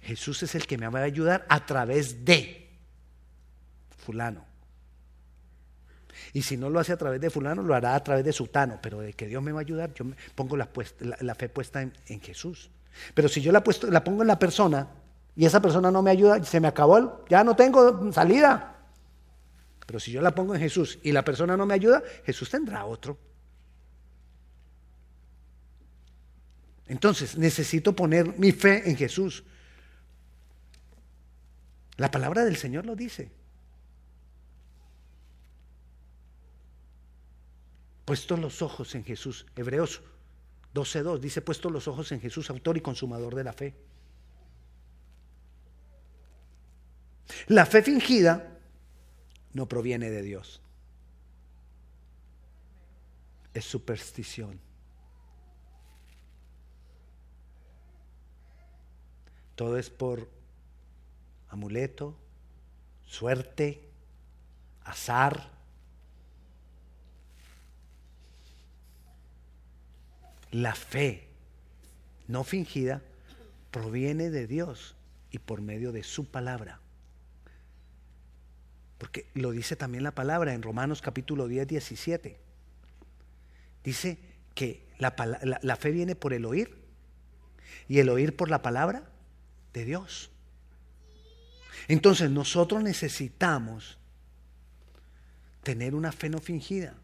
Jesús 0.03 0.43
es 0.43 0.53
el 0.53 0.67
que 0.67 0.77
me 0.77 0.87
va 0.87 0.99
a 0.99 1.03
ayudar 1.03 1.47
a 1.49 1.65
través 1.65 2.25
de 2.25 2.69
fulano. 3.97 4.45
Y 6.31 6.43
si 6.43 6.55
no 6.55 6.69
lo 6.69 6.79
hace 6.79 6.93
a 6.93 6.97
través 6.97 7.19
de 7.19 7.31
fulano, 7.31 7.63
lo 7.63 7.73
hará 7.73 7.95
a 7.95 8.03
través 8.03 8.23
de 8.23 8.33
sutano. 8.33 8.77
Pero 8.83 8.99
de 8.99 9.13
que 9.13 9.25
Dios 9.25 9.41
me 9.41 9.51
va 9.51 9.61
a 9.61 9.61
ayudar, 9.61 9.95
yo 9.95 10.05
pongo 10.35 10.57
la, 10.57 10.67
fe 10.67 11.49
puesta 11.49 11.81
en, 11.81 12.21
Jesús. 12.21 12.69
Pero 13.15 13.29
si 13.29 13.41
yo 13.41 13.51
la, 13.51 13.63
la 13.89 14.03
pongo 14.03 14.21
en 14.21 14.27
la 14.27 14.37
persona 14.37 14.89
y 15.35 15.45
esa 15.45 15.61
persona 15.61 15.89
no 15.89 16.01
me 16.01 16.11
ayuda, 16.11 16.43
se 16.43 16.59
me 16.59 16.67
acabó, 16.67 17.25
ya 17.27 17.43
no 17.43 17.55
tengo 17.55 18.11
salida. 18.11 18.75
Pero 19.85 19.99
si 19.99 20.11
yo 20.11 20.21
la 20.21 20.33
pongo 20.33 20.53
en 20.53 20.61
Jesús 20.61 20.99
y 21.03 21.11
la 21.11 21.23
persona 21.23 21.57
no 21.57 21.65
me 21.65 21.73
ayuda, 21.73 22.03
Jesús 22.25 22.49
tendrá 22.49 22.85
otro. 22.85 23.17
Entonces, 26.87 27.37
necesito 27.37 27.95
poner 27.95 28.37
mi 28.37 28.51
fe 28.51 28.89
en 28.89 28.95
Jesús. 28.95 29.43
La 31.97 32.11
palabra 32.11 32.45
del 32.45 32.57
Señor 32.57 32.85
lo 32.85 32.95
dice. 32.95 33.31
Puesto 38.05 38.37
los 38.37 38.61
ojos 38.61 38.93
en 38.95 39.03
Jesús. 39.03 39.45
Hebreos 39.55 40.01
12.2 40.73 41.19
dice, 41.19 41.41
puesto 41.41 41.69
los 41.69 41.87
ojos 41.87 42.11
en 42.11 42.19
Jesús, 42.19 42.49
autor 42.49 42.77
y 42.77 42.81
consumador 42.81 43.35
de 43.35 43.43
la 43.43 43.53
fe. 43.53 43.75
La 47.47 47.65
fe 47.65 47.81
fingida 47.81 48.57
no 49.53 49.67
proviene 49.67 50.09
de 50.09 50.21
Dios. 50.21 50.61
Es 53.53 53.65
superstición. 53.65 54.59
Todo 59.55 59.77
es 59.77 59.89
por 59.89 60.29
amuleto, 61.49 62.15
suerte, 63.05 63.87
azar, 64.83 65.53
La 70.53 70.75
fe 70.75 71.27
no 72.27 72.43
fingida 72.43 73.01
proviene 73.71 74.29
de 74.29 74.45
Dios 74.45 74.95
y 75.31 75.39
por 75.39 75.61
medio 75.61 75.91
de 75.91 76.03
su 76.03 76.25
palabra. 76.25 76.79
Porque 79.03 79.25
lo 79.33 79.51
dice 79.51 79.75
también 79.75 80.05
la 80.05 80.15
palabra 80.15 80.53
en 80.53 80.61
Romanos 80.61 81.01
capítulo 81.01 81.49
10, 81.49 81.67
17. 81.67 82.39
Dice 83.83 84.17
que 84.55 84.87
la, 84.97 85.13
la, 85.61 85.75
fe 85.75 85.91
viene 85.91 86.15
por 86.15 86.31
el 86.31 86.45
oír 86.45 86.73
y 87.89 87.99
el 87.99 88.07
oír 88.07 88.33
por 88.33 88.49
la 88.49 88.61
palabra 88.61 89.11
de 89.73 89.83
Dios. 89.83 90.31
Entonces 91.89 92.31
nosotros 92.31 92.81
necesitamos 92.81 93.97
tener 95.63 95.95
una 95.95 96.13
fe 96.13 96.29
no 96.29 96.39
fingida 96.39 96.95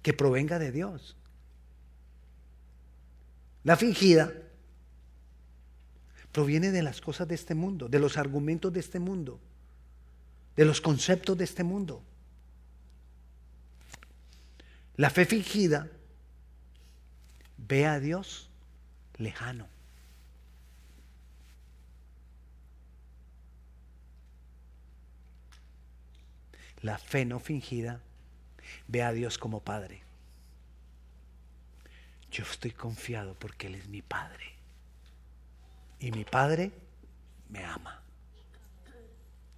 que 0.00 0.14
provenga 0.14 0.58
de 0.58 0.72
Dios. 0.72 1.14
La 3.64 3.76
fingida 3.76 4.32
proviene 6.32 6.70
de 6.70 6.82
las 6.82 7.02
cosas 7.02 7.28
de 7.28 7.34
este 7.34 7.54
mundo, 7.54 7.90
de 7.90 7.98
los 7.98 8.16
argumentos 8.16 8.72
de 8.72 8.80
este 8.80 8.98
mundo, 8.98 9.42
de 10.58 10.64
los 10.64 10.80
conceptos 10.80 11.38
de 11.38 11.44
este 11.44 11.62
mundo. 11.62 12.02
La 14.96 15.08
fe 15.08 15.24
fingida 15.24 15.88
ve 17.56 17.86
a 17.86 18.00
Dios 18.00 18.50
lejano. 19.18 19.68
La 26.82 26.98
fe 26.98 27.24
no 27.24 27.38
fingida 27.38 28.00
ve 28.88 29.04
a 29.04 29.12
Dios 29.12 29.38
como 29.38 29.60
Padre. 29.60 30.02
Yo 32.32 32.42
estoy 32.42 32.72
confiado 32.72 33.34
porque 33.34 33.68
Él 33.68 33.76
es 33.76 33.86
mi 33.86 34.02
Padre. 34.02 34.54
Y 36.00 36.10
mi 36.10 36.24
Padre 36.24 36.72
me 37.48 37.64
ama. 37.64 38.02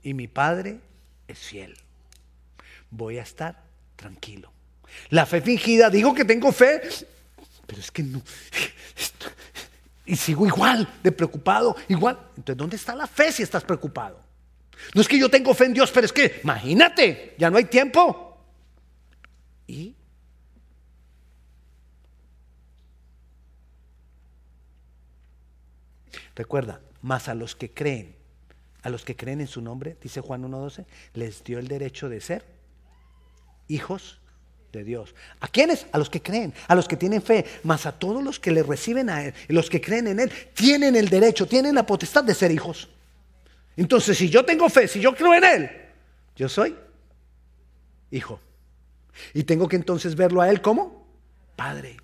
Y 0.02 0.12
mi 0.12 0.28
Padre 0.28 0.89
es 1.30 1.38
fiel. 1.38 1.76
Voy 2.90 3.18
a 3.18 3.22
estar 3.22 3.62
tranquilo. 3.96 4.52
La 5.10 5.26
fe 5.26 5.40
fingida, 5.40 5.90
digo 5.90 6.14
que 6.14 6.24
tengo 6.24 6.52
fe, 6.52 6.80
pero 7.66 7.80
es 7.80 7.90
que 7.90 8.02
no. 8.02 8.22
Y 10.04 10.16
sigo 10.16 10.46
igual 10.46 10.88
de 11.02 11.12
preocupado, 11.12 11.76
igual. 11.88 12.18
Entonces, 12.36 12.56
¿dónde 12.56 12.76
está 12.76 12.96
la 12.96 13.06
fe 13.06 13.30
si 13.30 13.42
estás 13.42 13.62
preocupado? 13.62 14.20
No 14.94 15.00
es 15.02 15.08
que 15.08 15.18
yo 15.18 15.30
tengo 15.30 15.54
fe 15.54 15.66
en 15.66 15.74
Dios, 15.74 15.90
pero 15.92 16.06
es 16.06 16.12
que, 16.12 16.40
imagínate, 16.42 17.34
ya 17.38 17.50
no 17.50 17.58
hay 17.58 17.66
tiempo. 17.66 18.38
¿Y? 19.66 19.94
Recuerda, 26.34 26.80
más 27.02 27.28
a 27.28 27.34
los 27.34 27.54
que 27.54 27.72
creen, 27.72 28.16
a 28.82 28.90
los 28.90 29.04
que 29.04 29.16
creen 29.16 29.40
en 29.40 29.46
su 29.46 29.60
nombre, 29.60 29.96
dice 30.02 30.20
Juan 30.20 30.42
1.12, 30.42 30.84
les 31.14 31.44
dio 31.44 31.58
el 31.58 31.68
derecho 31.68 32.08
de 32.08 32.20
ser 32.20 32.44
hijos 33.68 34.20
de 34.72 34.84
Dios. 34.84 35.14
¿A 35.40 35.48
quiénes? 35.48 35.86
A 35.92 35.98
los 35.98 36.10
que 36.10 36.22
creen, 36.22 36.54
a 36.68 36.74
los 36.74 36.86
que 36.86 36.96
tienen 36.96 37.22
fe, 37.22 37.44
más 37.64 37.86
a 37.86 37.92
todos 37.92 38.22
los 38.22 38.38
que 38.38 38.50
le 38.50 38.62
reciben 38.62 39.10
a 39.10 39.24
Él, 39.24 39.34
los 39.48 39.68
que 39.68 39.80
creen 39.80 40.06
en 40.06 40.20
Él, 40.20 40.32
tienen 40.54 40.96
el 40.96 41.08
derecho, 41.08 41.46
tienen 41.46 41.74
la 41.74 41.86
potestad 41.86 42.24
de 42.24 42.34
ser 42.34 42.50
hijos. 42.50 42.88
Entonces, 43.76 44.16
si 44.18 44.28
yo 44.28 44.44
tengo 44.44 44.68
fe, 44.68 44.88
si 44.88 45.00
yo 45.00 45.14
creo 45.14 45.34
en 45.34 45.44
Él, 45.44 45.70
yo 46.36 46.48
soy 46.48 46.76
hijo. 48.10 48.40
Y 49.34 49.44
tengo 49.44 49.68
que 49.68 49.76
entonces 49.76 50.14
verlo 50.14 50.40
a 50.40 50.50
Él 50.50 50.60
como 50.60 51.06
Padre. 51.56 51.96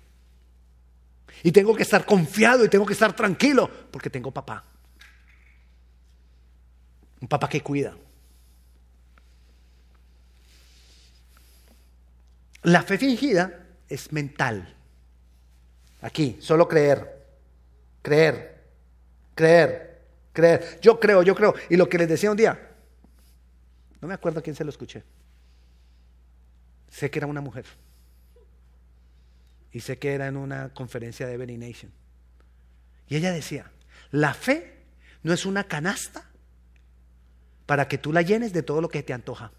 Y 1.43 1.51
tengo 1.51 1.75
que 1.75 1.83
estar 1.83 2.05
confiado 2.05 2.65
y 2.65 2.69
tengo 2.69 2.85
que 2.85 2.93
estar 2.93 3.15
tranquilo 3.15 3.69
porque 3.91 4.09
tengo 4.09 4.31
papá. 4.31 4.63
Un 7.21 7.27
papá 7.27 7.49
que 7.49 7.61
cuida. 7.61 7.95
La 12.63 12.83
fe 12.83 12.97
fingida 12.97 13.65
es 13.87 14.11
mental. 14.11 14.75
Aquí, 16.01 16.37
solo 16.41 16.67
creer, 16.67 17.25
creer, 18.01 18.63
creer, 19.33 20.01
creer. 20.33 20.79
Yo 20.81 20.99
creo, 20.99 21.23
yo 21.23 21.33
creo. 21.33 21.55
Y 21.69 21.77
lo 21.77 21.87
que 21.89 21.97
les 21.97 22.09
decía 22.09 22.29
un 22.29 22.37
día, 22.37 22.71
no 24.01 24.07
me 24.07 24.13
acuerdo 24.13 24.39
a 24.39 24.43
quién 24.43 24.55
se 24.55 24.63
lo 24.63 24.69
escuché. 24.69 25.03
Sé 26.89 27.09
que 27.09 27.19
era 27.19 27.27
una 27.27 27.41
mujer. 27.41 27.65
Y 29.71 29.79
sé 29.79 29.97
que 29.97 30.13
era 30.13 30.27
en 30.27 30.37
una 30.37 30.73
conferencia 30.73 31.27
de 31.27 31.37
Benny 31.37 31.57
Nation. 31.57 31.91
Y 33.07 33.15
ella 33.15 33.31
decía, 33.31 33.71
la 34.11 34.33
fe 34.33 34.75
no 35.23 35.33
es 35.33 35.45
una 35.45 35.65
canasta 35.65 36.29
para 37.67 37.87
que 37.87 37.99
tú 37.99 38.11
la 38.11 38.23
llenes 38.23 38.53
de 38.53 38.63
todo 38.63 38.81
lo 38.81 38.89
que 38.89 39.03
te 39.03 39.13
antoja. 39.13 39.51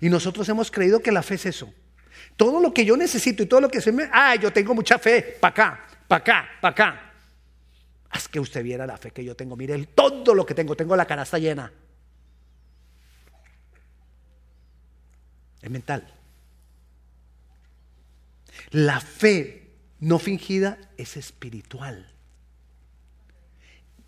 Y 0.00 0.08
nosotros 0.08 0.48
hemos 0.48 0.72
creído 0.72 1.00
que 1.00 1.12
la 1.12 1.22
fe 1.22 1.34
es 1.34 1.46
eso. 1.46 1.72
Todo 2.36 2.60
lo 2.60 2.74
que 2.74 2.84
yo 2.84 2.96
necesito 2.96 3.42
y 3.44 3.46
todo 3.46 3.60
lo 3.60 3.68
que 3.68 3.80
se 3.80 3.92
me... 3.92 4.08
Ah, 4.12 4.34
yo 4.34 4.52
tengo 4.52 4.74
mucha 4.74 4.98
fe. 4.98 5.36
Para 5.40 5.52
acá, 5.52 5.86
para 6.08 6.20
acá, 6.20 6.48
para 6.60 6.72
acá. 6.72 7.12
Haz 8.10 8.26
que 8.26 8.40
usted 8.40 8.64
viera 8.64 8.86
la 8.86 8.96
fe 8.96 9.10
que 9.10 9.24
yo 9.24 9.36
tengo. 9.36 9.54
Mire 9.54 9.86
todo 9.86 10.34
lo 10.34 10.46
que 10.46 10.54
tengo. 10.54 10.74
Tengo 10.74 10.96
la 10.96 11.06
canasta 11.06 11.38
llena. 11.38 11.70
Es 15.60 15.70
mental. 15.70 16.14
La 18.70 19.00
fe 19.00 19.74
no 20.00 20.18
fingida 20.18 20.78
es 20.96 21.16
espiritual. 21.16 22.17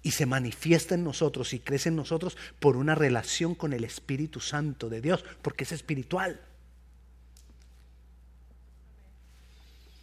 Y 0.03 0.13
se 0.13 0.27
manifiesta 0.27 0.95
en 0.95 1.05
nosotros 1.05 1.53
y 1.53 1.61
crece 1.61 1.91
en 1.91 1.97
nosotros 1.97 2.37
por 2.59 2.77
una 2.77 2.95
relación 2.95 3.55
con 3.55 3.73
el 3.73 3.85
Espíritu 3.85 4.41
Santo 4.41 4.89
de 4.89 5.01
Dios, 5.01 5.25
porque 5.43 5.65
es 5.65 5.73
espiritual. 5.73 6.41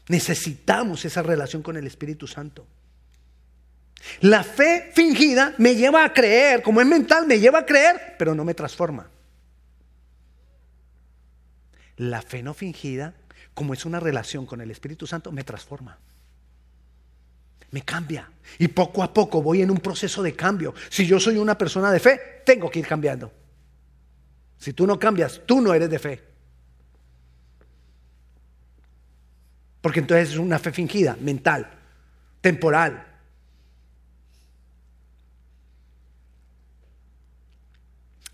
Necesitamos 0.07 1.03
esa 1.03 1.23
relación 1.23 1.61
con 1.61 1.77
el 1.77 1.87
Espíritu 1.87 2.27
Santo. 2.27 2.65
La 4.21 4.43
fe 4.43 4.91
fingida 4.93 5.53
me 5.57 5.75
lleva 5.75 6.05
a 6.05 6.13
creer, 6.13 6.61
como 6.61 6.81
es 6.81 6.87
mental, 6.87 7.27
me 7.27 7.39
lleva 7.39 7.59
a 7.59 7.65
creer, 7.65 8.15
pero 8.17 8.35
no 8.35 8.45
me 8.45 8.53
transforma. 8.53 9.09
La 11.97 12.21
fe 12.21 12.43
no 12.43 12.53
fingida, 12.53 13.15
como 13.53 13.73
es 13.73 13.85
una 13.85 13.99
relación 13.99 14.45
con 14.45 14.61
el 14.61 14.71
Espíritu 14.71 15.07
Santo, 15.07 15.31
me 15.31 15.43
transforma. 15.43 15.97
Me 17.71 17.81
cambia. 17.81 18.29
Y 18.59 18.69
poco 18.69 19.03
a 19.03 19.13
poco 19.13 19.41
voy 19.41 19.61
en 19.61 19.71
un 19.71 19.77
proceso 19.77 20.23
de 20.23 20.35
cambio. 20.35 20.73
Si 20.89 21.05
yo 21.05 21.19
soy 21.19 21.37
una 21.37 21.57
persona 21.57 21.91
de 21.91 21.99
fe, 21.99 22.41
tengo 22.45 22.69
que 22.69 22.79
ir 22.79 22.87
cambiando. 22.87 23.31
Si 24.57 24.73
tú 24.73 24.87
no 24.87 24.97
cambias, 24.97 25.41
tú 25.45 25.61
no 25.61 25.73
eres 25.73 25.89
de 25.89 25.99
fe. 25.99 26.23
Porque 29.81 29.99
entonces 29.99 30.31
es 30.31 30.37
una 30.37 30.59
fe 30.59 30.71
fingida, 30.71 31.17
mental, 31.19 31.69
temporal. 32.41 33.05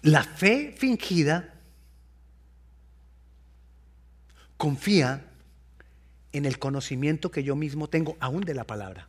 La 0.02 0.24
fe 0.24 0.74
fingida 0.78 1.54
confía 4.58 5.26
en 6.32 6.46
el 6.46 6.60
conocimiento 6.60 7.32
que 7.32 7.44
yo 7.44 7.56
mismo 7.56 7.88
tengo 7.90 8.18
aún 8.20 8.42
de 8.42 8.54
la 8.54 8.64
palabra. 8.64 9.08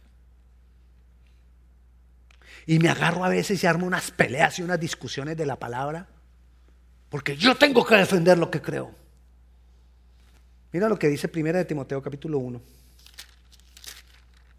Y 2.66 2.78
me 2.78 2.88
agarro 2.88 3.24
a 3.24 3.28
veces 3.28 3.62
y 3.62 3.66
armo 3.66 3.86
unas 3.86 4.10
peleas 4.10 4.58
y 4.58 4.62
unas 4.62 4.80
discusiones 4.80 5.36
de 5.36 5.46
la 5.46 5.58
palabra, 5.58 6.08
porque 7.08 7.36
yo 7.36 7.54
tengo 7.56 7.84
que 7.84 7.96
defender 7.96 8.38
lo 8.38 8.50
que 8.50 8.60
creo. 8.60 8.94
Mira 10.72 10.88
lo 10.88 10.98
que 10.98 11.08
dice 11.08 11.30
1 11.32 11.52
de 11.52 11.64
Timoteo 11.64 12.02
capítulo 12.02 12.38
1, 12.38 12.60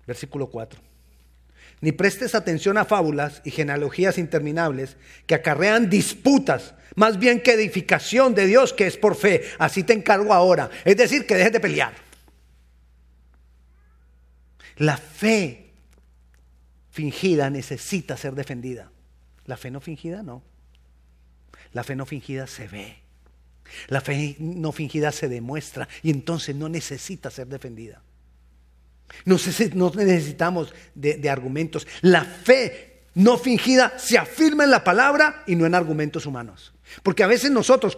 versículo 0.08 0.47
4. 0.47 0.79
Ni 1.81 1.91
prestes 1.91 2.36
atención 2.36 2.77
a 2.77 2.86
fábulas 2.86 3.41
y 3.43 3.51
genealogías 3.51 4.17
interminables 4.17 4.95
que 5.27 5.36
acarrean 5.36 5.89
disputas, 5.89 6.73
más 6.95 7.19
bien 7.19 7.41
que 7.41 7.53
edificación 7.53 8.34
de 8.34 8.45
Dios 8.45 8.71
que 8.71 8.88
es 8.88 8.97
por 8.97 9.15
fe. 9.15 9.43
Así 9.60 9.84
te 9.84 9.93
encargo 9.93 10.34
ahora. 10.34 10.69
Es 10.86 10.95
decir, 10.95 11.27
que 11.27 11.36
dejes 11.36 11.51
de 11.51 11.60
pelear. 11.60 11.93
La 14.77 14.97
fe 14.97 15.64
fingida 16.95 17.49
necesita 17.49 18.15
ser 18.15 18.36
defendida. 18.36 18.89
La 19.47 19.58
fe 19.58 19.69
no 19.69 19.81
fingida 19.81 20.23
no. 20.23 20.41
La 21.73 21.84
fe 21.84 21.93
no 21.93 22.05
fingida 22.05 22.47
se 22.47 22.69
ve. 22.69 22.95
La 23.89 23.99
fe 23.99 24.38
no 24.39 24.71
fingida 24.71 25.12
se 25.12 25.27
demuestra 25.27 25.89
y 26.03 26.10
entonces 26.10 26.55
no 26.55 26.69
necesita 26.69 27.29
ser 27.29 27.47
defendida. 27.47 28.01
No 29.25 29.36
necesitamos 29.36 30.73
de, 30.93 31.29
argumentos. 31.29 31.86
La 32.01 32.23
fe 32.23 33.01
no 33.15 33.38
fingida 33.38 33.99
se 33.99 34.17
afirma 34.17 34.63
en 34.63 34.71
la 34.71 34.86
palabra 34.86 35.43
y 35.47 35.55
no 35.58 35.65
en 35.65 35.75
argumentos 35.75 36.25
humanos. 36.25 36.73
Porque 37.03 37.23
a 37.23 37.27
veces 37.27 37.51
nosotros 37.51 37.97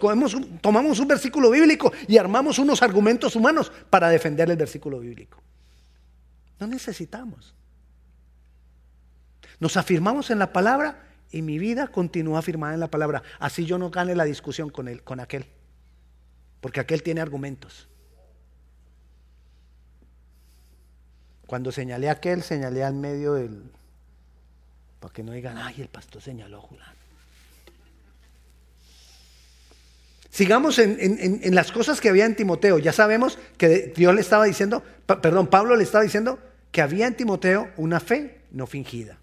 tomamos 0.60 0.98
un 0.98 1.08
versículo 1.08 1.50
bíblico 1.52 1.92
y 2.08 2.18
armamos 2.18 2.58
unos 2.58 2.82
argumentos 2.82 3.36
humanos 3.36 3.70
para 3.90 4.08
defender 4.08 4.50
el 4.50 4.56
versículo 4.56 4.98
bíblico. 4.98 5.40
No 6.58 6.66
necesitamos. 6.66 7.54
Nos 9.60 9.76
afirmamos 9.76 10.30
en 10.30 10.38
la 10.38 10.52
palabra 10.52 11.04
y 11.30 11.42
mi 11.42 11.58
vida 11.58 11.88
continúa 11.88 12.38
afirmada 12.38 12.74
en 12.74 12.80
la 12.80 12.90
palabra. 12.90 13.22
Así 13.38 13.66
yo 13.66 13.78
no 13.78 13.90
gane 13.90 14.14
la 14.14 14.24
discusión 14.24 14.70
con, 14.70 14.88
él, 14.88 15.02
con 15.02 15.20
aquel. 15.20 15.46
Porque 16.60 16.80
aquel 16.80 17.02
tiene 17.02 17.20
argumentos. 17.20 17.88
Cuando 21.46 21.72
señalé 21.72 22.08
a 22.08 22.12
aquel, 22.12 22.42
señalé 22.42 22.84
al 22.84 22.94
medio 22.94 23.34
del... 23.34 23.70
Para 25.00 25.12
que 25.12 25.22
no 25.22 25.32
digan, 25.32 25.56
ay, 25.56 25.76
el 25.80 25.88
pastor 25.88 26.20
señaló 26.20 26.58
a 26.58 26.60
Julano. 26.60 26.98
Sigamos 30.30 30.78
en, 30.78 31.54
las 31.54 31.72
cosas 31.72 32.00
que 32.00 32.08
había 32.08 32.26
en 32.26 32.36
Timoteo. 32.36 32.78
Ya 32.78 32.92
sabemos 32.92 33.38
que 33.56 33.92
Dios 33.96 34.14
le 34.14 34.20
estaba 34.20 34.44
diciendo, 34.44 34.82
perdón, 35.06 35.48
Pablo 35.48 35.74
le 35.74 35.82
estaba 35.82 36.04
diciendo 36.04 36.38
que 36.70 36.82
había 36.82 37.06
en 37.06 37.16
Timoteo 37.16 37.70
una 37.76 37.98
fe 37.98 38.42
no 38.50 38.66
fingida. 38.66 39.18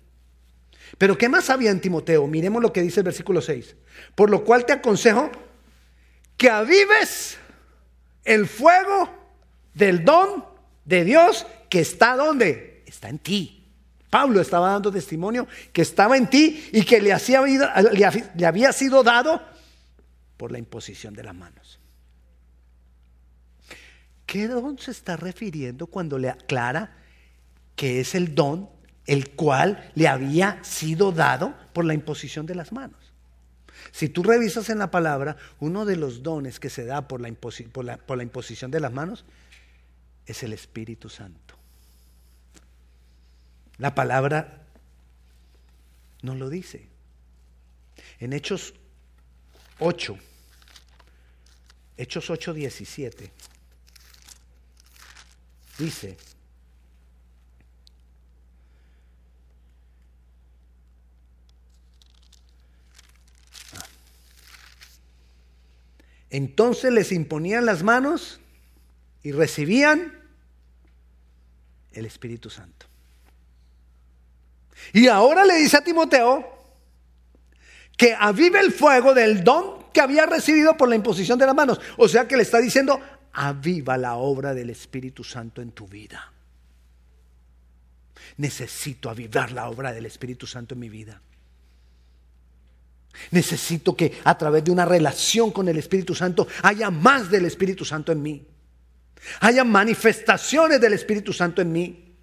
Pero 0.98 1.18
¿qué 1.18 1.28
más 1.30 1.50
había 1.50 1.72
en 1.72 1.82
Timoteo? 1.82 2.26
Miremos 2.28 2.62
lo 2.62 2.72
que 2.72 2.82
dice 2.82 3.02
el 3.02 3.06
versículo 3.06 3.42
6. 3.42 3.76
Por 4.16 4.30
lo 4.30 4.44
cual 4.44 4.66
te 4.66 4.74
aconsejo 4.74 5.30
que 6.38 6.50
avives 6.50 7.38
el 8.24 8.48
fuego 8.48 9.10
del 9.74 10.06
don 10.06 10.46
de 10.86 11.04
Dios 11.04 11.46
que 11.70 11.82
está 11.82 12.16
donde? 12.16 12.84
Está 12.86 13.10
en 13.10 13.20
ti. 13.20 13.64
Pablo 14.10 14.40
estaba 14.40 14.70
dando 14.70 14.92
testimonio 14.92 15.48
que 15.74 15.82
estaba 15.82 16.16
en 16.16 16.30
ti 16.30 16.70
y 16.72 16.84
que 16.84 17.02
le, 17.02 17.12
había 17.12 18.72
sido 18.72 19.04
dado 19.04 19.42
por 20.38 20.52
la 20.52 20.58
imposición 20.58 21.14
de 21.14 21.24
las 21.24 21.36
manos. 21.36 21.80
¿Qué 24.26 24.48
don 24.48 24.80
se 24.80 24.92
está 24.92 25.18
refiriendo 25.18 25.88
cuando 25.88 26.18
le 26.18 26.30
aclara 26.30 26.96
que 27.76 28.00
es 28.00 28.16
el 28.16 28.34
don 28.34 28.70
el 29.06 29.32
cual 29.32 29.92
le 29.96 30.08
había 30.08 30.64
sido 30.64 31.12
dado 31.12 31.54
por 31.74 31.86
la 31.86 31.94
imposición 31.94 32.46
de 32.46 32.56
las 32.56 32.72
manos? 32.72 33.06
Si 33.92 34.10
tú 34.10 34.24
revisas 34.24 34.70
en 34.70 34.80
la 34.80 34.92
palabra, 34.92 35.38
uno 35.60 35.86
de 35.86 35.96
los 35.96 36.24
dones 36.24 36.60
que 36.60 36.70
se 36.70 36.86
da 36.86 37.08
por 37.08 37.22
la, 37.22 37.30
imposición 37.30 38.72
de 38.72 38.80
las 38.80 38.92
manos 38.92 39.26
es 40.26 40.44
el 40.44 40.54
Espíritu 40.54 41.08
Santo. 41.10 41.56
La 43.78 43.96
palabra 43.96 44.64
no 46.22 46.36
lo 46.36 46.50
dice. 46.50 46.88
En 48.20 48.34
Hechos 48.34 48.74
8, 49.80 50.18
Hechos 51.98 52.30
8, 52.30 52.54
17, 52.54 53.32
dice, 55.78 56.18
entonces 66.36 66.92
les 66.92 67.14
imponían 67.14 67.66
las 67.66 67.82
manos 67.82 68.42
y 69.24 69.32
recibían 69.32 70.20
el 71.94 72.06
Espíritu 72.06 72.50
Santo. 72.50 72.88
Y 74.92 75.08
ahora 75.08 75.46
le 75.46 75.56
dice 75.56 75.78
a 75.78 75.84
Timoteo 75.84 76.46
que 77.96 78.14
avive 78.14 78.60
el 78.60 78.74
fuego 78.74 79.14
del 79.14 79.46
don 79.46 79.86
que 79.94 80.02
había 80.02 80.26
recibido 80.26 80.76
por 80.76 80.90
la 80.90 80.96
imposición 80.96 81.40
de 81.40 81.46
las 81.46 81.56
manos. 81.56 81.80
O 81.96 82.10
sea 82.10 82.28
que 82.28 82.36
le 82.36 82.44
está 82.44 82.60
diciendo, 82.60 83.00
aviva 83.32 83.98
la 83.98 84.16
obra 84.16 84.54
del 84.54 84.70
Espíritu 84.70 85.24
Santo 85.24 85.62
en 85.62 85.72
tu 85.72 85.88
vida. 85.88 86.34
Necesito 88.36 89.10
avivar 89.10 89.54
la 89.54 89.70
obra 89.70 89.94
del 89.94 90.06
Espíritu 90.06 90.48
Santo 90.48 90.74
en 90.74 90.82
mi 90.82 90.90
vida. 90.90 91.22
Necesito 93.32 93.96
que 93.96 94.14
a 94.24 94.38
través 94.38 94.64
de 94.64 94.72
una 94.72 94.86
relación 94.86 95.52
con 95.52 95.68
el 95.68 95.78
Espíritu 95.78 96.16
Santo 96.16 96.48
haya 96.62 96.90
más 96.92 97.30
del 97.30 97.46
Espíritu 97.46 97.86
Santo 97.86 98.12
en 98.12 98.22
mí. 98.22 98.48
Haya 99.40 99.64
manifestaciones 99.64 100.80
del 100.80 100.94
Espíritu 100.94 101.34
Santo 101.34 101.62
en 101.62 101.72
mí. 101.72 102.16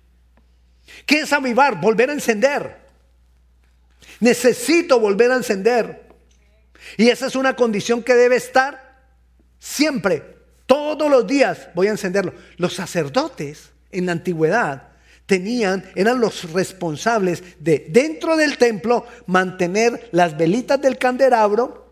¿Qué 1.07 1.21
es 1.21 1.33
avivar? 1.33 1.81
Volver 1.81 2.11
a 2.11 2.15
encender. 2.15 2.83
Necesito 4.21 5.01
volver 5.01 5.31
a 5.33 5.37
encender. 5.37 6.09
Y 6.97 7.09
esa 7.09 7.27
es 7.27 7.37
una 7.37 7.57
condición 7.57 8.03
que 8.03 8.15
debe 8.15 8.37
estar 8.37 8.93
siempre, 9.59 10.37
todos 10.67 11.11
los 11.11 11.27
días 11.27 11.69
voy 11.75 11.88
a 11.88 11.91
encenderlo. 11.91 12.35
Los 12.57 12.75
sacerdotes 12.75 13.73
en 13.91 14.07
la 14.07 14.12
antigüedad 14.12 14.92
eran 15.95 16.21
los 16.21 16.53
responsables 16.53 17.42
de 17.59 17.87
dentro 17.88 18.37
del 18.37 18.59
templo 18.59 19.07
mantener 19.27 20.09
las 20.12 20.37
velitas 20.37 20.81
del 20.81 20.99
candelabro 20.99 21.87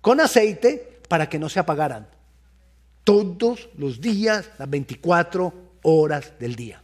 con 0.00 0.20
aceite 0.20 1.00
para 1.08 1.28
que 1.28 1.38
no 1.38 1.48
se 1.48 1.60
apagaran. 1.60 2.08
Todos 3.04 3.68
los 3.76 4.00
días, 4.00 4.48
las 4.58 4.70
24 4.70 5.52
horas 5.82 6.32
del 6.38 6.54
día. 6.54 6.82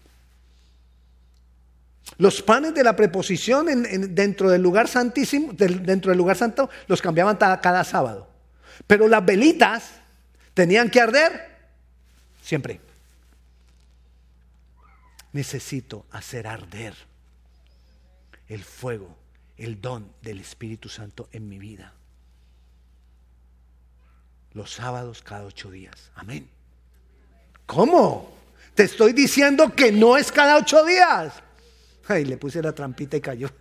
Los 2.16 2.42
panes 2.42 2.74
de 2.74 2.82
la 2.82 2.96
preposición 2.96 3.66
dentro 4.14 4.50
del 4.50 4.62
lugar 4.62 4.88
santísimo, 4.88 5.52
dentro 5.52 6.10
del 6.10 6.18
lugar 6.18 6.36
santo, 6.36 6.68
los 6.86 7.00
cambiaban 7.00 7.36
cada, 7.36 7.84
sábado. 7.84 8.28
Pero 8.86 9.06
las 9.06 9.24
velitas 9.24 9.90
tenían 10.54 10.90
que 10.90 11.00
arder 11.00 11.48
siempre. 12.42 12.80
Necesito 15.38 16.04
hacer 16.10 16.48
arder 16.48 16.94
el 18.48 18.64
fuego, 18.64 19.16
el 19.56 19.80
don 19.80 20.12
del 20.20 20.40
Espíritu 20.40 20.88
Santo 20.88 21.28
en 21.30 21.48
mi 21.48 21.60
vida. 21.60 21.94
Los 24.52 24.72
sábados 24.72 25.22
cada 25.22 25.44
ocho 25.44 25.70
días. 25.70 26.10
Amén. 26.16 26.50
¿Cómo? 27.66 28.36
Te 28.74 28.82
estoy 28.82 29.12
diciendo 29.12 29.72
que 29.76 29.92
no 29.92 30.16
es 30.16 30.32
cada 30.32 30.56
ocho 30.56 30.84
días. 30.84 31.34
Ay, 32.08 32.24
le 32.24 32.36
puse 32.36 32.60
la 32.60 32.72
trampita 32.72 33.16
y 33.16 33.20
cayó. 33.20 33.48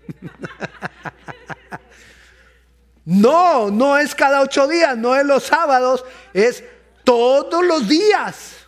No, 3.05 3.69
no 3.69 3.97
es 3.97 4.13
cada 4.13 4.41
ocho 4.41 4.67
días, 4.67 4.97
no 4.97 5.15
es 5.15 5.25
los 5.25 5.43
sábados, 5.43 6.03
es 6.33 6.61
todos 7.05 7.65
los 7.65 7.87
días, 7.87 8.67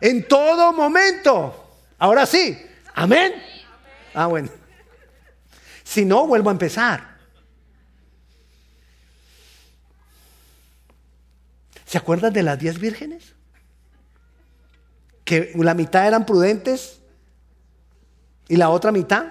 en 0.00 0.28
todo 0.28 0.72
momento. 0.72 1.59
Ahora 2.00 2.26
sí, 2.26 2.60
amén. 2.94 3.32
Ah, 4.12 4.26
bueno. 4.26 4.48
Si 5.84 6.04
no, 6.04 6.26
vuelvo 6.26 6.48
a 6.48 6.52
empezar. 6.52 7.18
¿Se 11.86 11.96
acuerdan 11.96 12.32
de 12.32 12.42
las 12.42 12.58
diez 12.58 12.80
vírgenes? 12.80 13.34
Que 15.24 15.52
la 15.54 15.74
mitad 15.74 16.08
eran 16.08 16.26
prudentes 16.26 17.00
¿Y 18.50 18.56
la 18.56 18.68
otra 18.70 18.90
mitad? 18.90 19.26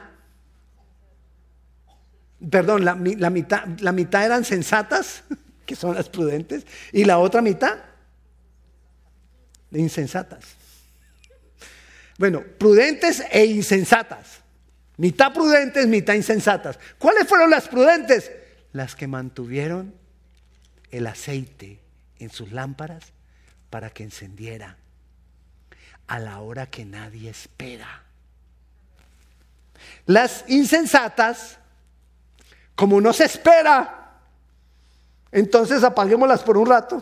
Perdón, 2.49 2.85
la, 2.85 2.95
mitad, 2.95 3.65
la 3.79 3.91
mitad 3.91 4.25
eran 4.25 4.45
sensatas, 4.45 5.25
que 5.65 5.75
son 5.75 5.93
las 5.93 6.07
prudentes, 6.07 6.65
y 6.93 7.03
la 7.03 7.19
otra 7.19 7.41
mitad, 7.41 7.79
insensatas. 9.73 10.58
Bueno, 12.19 12.43
prudentes 12.43 13.23
e 13.31 13.45
insensatas. 13.45 14.41
Mitad 14.97 15.31
prudentes, 15.33 15.87
mitad 15.87 16.13
insensatas. 16.13 16.77
¿Cuáles 16.97 17.25
fueron 17.25 17.49
las 17.49 17.69
prudentes? 17.69 18.29
Las 18.73 18.93
que 18.93 19.07
mantuvieron 19.07 19.95
el 20.91 21.07
aceite 21.07 21.79
en 22.19 22.29
sus 22.29 22.51
lámparas 22.51 23.05
para 23.69 23.89
que 23.89 24.03
encendiera 24.03 24.75
a 26.07 26.19
la 26.19 26.41
hora 26.41 26.65
que 26.65 26.83
nadie 26.83 27.29
espera. 27.29 28.03
Las 30.05 30.43
insensatas, 30.49 31.57
como 32.75 32.99
no 32.99 33.13
se 33.13 33.23
espera, 33.23 34.19
entonces 35.31 35.85
apaguémoslas 35.85 36.43
por 36.43 36.57
un 36.57 36.67
rato. 36.67 37.01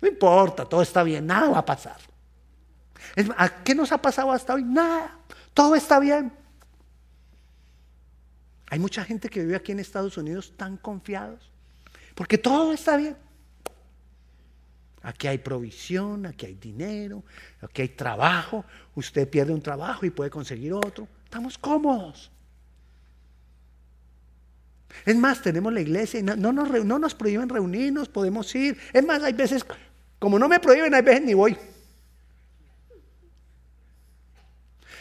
No 0.00 0.08
importa, 0.08 0.64
todo 0.64 0.80
está 0.80 1.02
bien, 1.02 1.26
nada 1.26 1.50
va 1.50 1.58
a 1.58 1.66
pasar. 1.66 2.13
¿A 3.36 3.62
qué 3.62 3.74
nos 3.74 3.92
ha 3.92 3.98
pasado 3.98 4.32
hasta 4.32 4.54
hoy? 4.54 4.64
Nada, 4.64 5.18
todo 5.52 5.74
está 5.74 5.98
bien. 5.98 6.32
Hay 8.66 8.78
mucha 8.78 9.04
gente 9.04 9.28
que 9.28 9.40
vive 9.40 9.56
aquí 9.56 9.72
en 9.72 9.80
Estados 9.80 10.16
Unidos 10.16 10.54
tan 10.56 10.76
confiados, 10.76 11.50
porque 12.14 12.38
todo 12.38 12.72
está 12.72 12.96
bien. 12.96 13.16
Aquí 15.02 15.26
hay 15.26 15.36
provisión, 15.36 16.24
aquí 16.24 16.46
hay 16.46 16.54
dinero, 16.54 17.22
aquí 17.60 17.82
hay 17.82 17.88
trabajo. 17.90 18.64
Usted 18.94 19.28
pierde 19.28 19.52
un 19.52 19.60
trabajo 19.60 20.06
y 20.06 20.10
puede 20.10 20.30
conseguir 20.30 20.72
otro. 20.72 21.06
Estamos 21.24 21.58
cómodos. 21.58 22.30
Es 25.04 25.14
más, 25.14 25.42
tenemos 25.42 25.72
la 25.72 25.80
iglesia 25.80 26.20
y 26.20 26.22
no 26.22 26.52
nos 26.52 27.14
prohíben 27.14 27.48
reunirnos, 27.48 28.08
podemos 28.08 28.54
ir. 28.54 28.78
Es 28.92 29.04
más, 29.04 29.22
hay 29.22 29.34
veces, 29.34 29.66
como 30.18 30.38
no 30.38 30.48
me 30.48 30.58
prohíben, 30.58 30.94
hay 30.94 31.02
veces 31.02 31.22
ni 31.22 31.34
voy. 31.34 31.56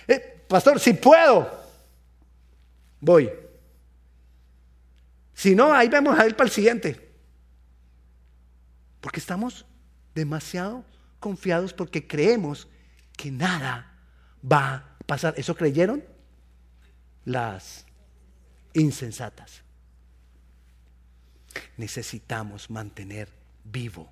Eh, 0.08 0.46
pastor, 0.48 0.80
si 0.80 0.94
puedo, 0.94 1.50
voy. 3.00 3.30
Si 5.34 5.56
no, 5.56 5.74
ahí 5.74 5.90
vamos 5.90 6.18
a 6.18 6.26
ir 6.26 6.36
para 6.36 6.48
el 6.48 6.54
siguiente. 6.54 7.12
Porque 9.02 9.20
estamos 9.20 9.66
demasiado 10.16 10.86
confiados 11.20 11.74
porque 11.74 12.08
creemos 12.08 12.68
que 13.18 13.32
nada 13.32 13.98
va 14.50 14.76
a 14.76 14.98
pasar. 15.06 15.34
¿Eso 15.38 15.56
creyeron? 15.56 16.04
Las 17.26 17.86
insensatas. 18.74 19.64
Necesitamos 21.78 22.70
mantener 22.70 23.30
vivo. 23.64 24.12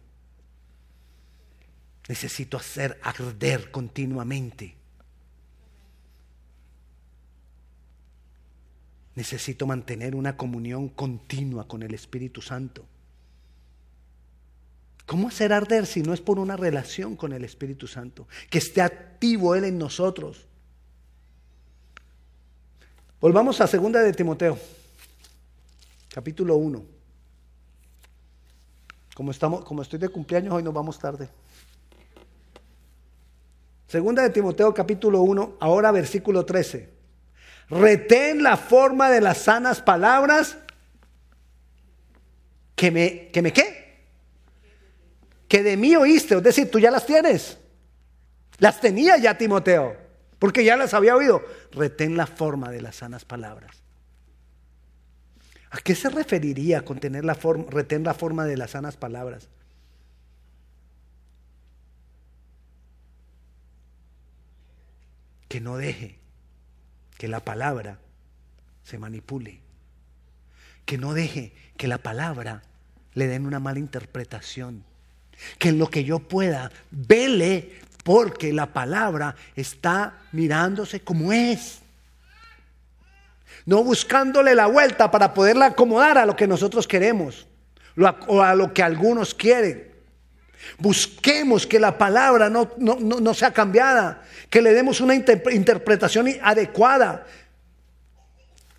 Necesito 2.08 2.58
hacer 2.58 3.00
arder 3.04 3.72
continuamente. 3.72 4.81
Necesito 9.16 9.68
mantener 9.68 10.16
una 10.16 10.38
comunión 10.38 10.90
continua 10.90 11.68
con 11.68 11.84
el 11.84 11.94
Espíritu 11.94 12.42
Santo. 12.42 12.86
¿Cómo 15.06 15.28
hacer 15.28 15.52
arder 15.52 15.86
si 15.86 16.02
no 16.02 16.14
es 16.14 16.22
por 16.22 16.40
una 16.40 16.56
relación 16.56 17.18
con 17.18 17.34
el 17.34 17.44
Espíritu 17.44 17.88
Santo? 17.88 18.28
Que 18.50 18.60
esté 18.60 18.82
activo 18.82 19.56
Él 19.56 19.66
en 19.66 19.78
nosotros. 19.78 20.48
Volvamos 23.20 23.60
a 23.60 23.68
segunda 23.68 24.02
de 24.02 24.14
Timoteo, 24.14 24.58
capítulo 26.14 26.56
1. 26.56 26.84
Como, 29.14 29.32
estamos, 29.32 29.66
como 29.66 29.82
estoy 29.82 30.00
de 30.00 30.10
cumpleaños, 30.10 30.54
hoy 30.54 30.64
nos 30.64 30.74
vamos 30.74 30.98
tarde. 30.98 31.30
Segunda 33.88 34.24
de 34.24 34.30
Timoteo, 34.30 34.74
capítulo 34.74 35.22
1, 35.22 35.58
ahora 35.60 35.92
versículo 35.92 36.46
13. 36.46 37.01
Retén 37.72 38.44
la 38.44 38.58
forma 38.58 39.10
de 39.10 39.22
las 39.22 39.40
sanas 39.40 39.82
palabras 39.82 40.58
que 42.76 42.92
me, 42.92 43.30
que 43.30 43.42
me 43.42 43.54
qué? 43.54 43.82
que 45.52 45.64
de 45.64 45.76
mí 45.76 45.98
oíste, 45.98 46.36
es 46.36 46.44
decir, 46.44 46.72
tú 46.72 46.80
ya 46.80 46.90
las 46.90 47.06
tienes. 47.06 47.58
Las 48.60 48.80
tenía 48.80 49.18
ya 49.18 49.38
Timoteo, 49.38 49.98
porque 50.40 50.64
ya 50.64 50.78
las 50.78 50.94
había 50.94 51.14
oído. 51.14 51.44
Retén 51.74 52.16
la 52.16 52.26
forma 52.26 52.72
de 52.72 52.82
las 52.82 52.96
sanas 52.96 53.26
palabras. 53.26 53.84
¿A 55.70 55.80
qué 55.80 55.94
se 55.94 56.10
referiría 56.10 56.86
con 56.86 57.02
tener 57.02 57.26
la 57.26 57.36
forma, 57.36 57.66
retener 57.70 58.08
la 58.08 58.14
forma 58.14 58.46
de 58.46 58.56
las 58.56 58.72
sanas 58.72 58.96
palabras? 58.96 59.50
Que 65.50 65.60
no 65.60 65.76
deje 65.76 66.22
que 67.22 67.28
la 67.28 67.40
palabra 67.40 68.00
se 68.84 68.98
manipule. 68.98 69.60
Que 70.86 70.98
no 70.98 71.14
deje 71.14 71.54
que 71.78 71.88
la 71.88 72.00
palabra 72.00 72.64
le 73.14 73.28
den 73.28 73.46
una 73.46 73.60
mala 73.60 73.78
interpretación. 73.78 74.84
Que 75.60 75.70
en 75.70 75.78
lo 75.78 75.88
que 75.88 76.04
yo 76.04 76.18
pueda, 76.18 76.72
vele 76.90 77.78
porque 78.04 78.52
la 78.54 78.74
palabra 78.74 79.36
está 79.56 80.18
mirándose 80.32 81.02
como 81.02 81.32
es. 81.32 81.82
No 83.68 83.84
buscándole 83.84 84.56
la 84.56 84.66
vuelta 84.66 85.12
para 85.12 85.36
poderla 85.36 85.68
acomodar 85.68 86.18
a 86.18 86.26
lo 86.26 86.36
que 86.36 86.48
nosotros 86.48 86.88
queremos 86.88 87.46
o 88.26 88.42
a 88.42 88.56
lo 88.56 88.74
que 88.74 88.82
algunos 88.82 89.36
quieren. 89.36 89.91
Busquemos 90.78 91.68
que 91.68 91.80
la 91.80 91.98
palabra 91.98 92.50
no, 92.50 92.72
no, 92.78 93.34
sea 93.34 93.52
cambiada, 93.52 94.24
que 94.50 94.62
le 94.62 94.74
demos 94.74 95.02
una 95.02 95.16
interpretación 95.16 96.28
adecuada. 96.42 97.26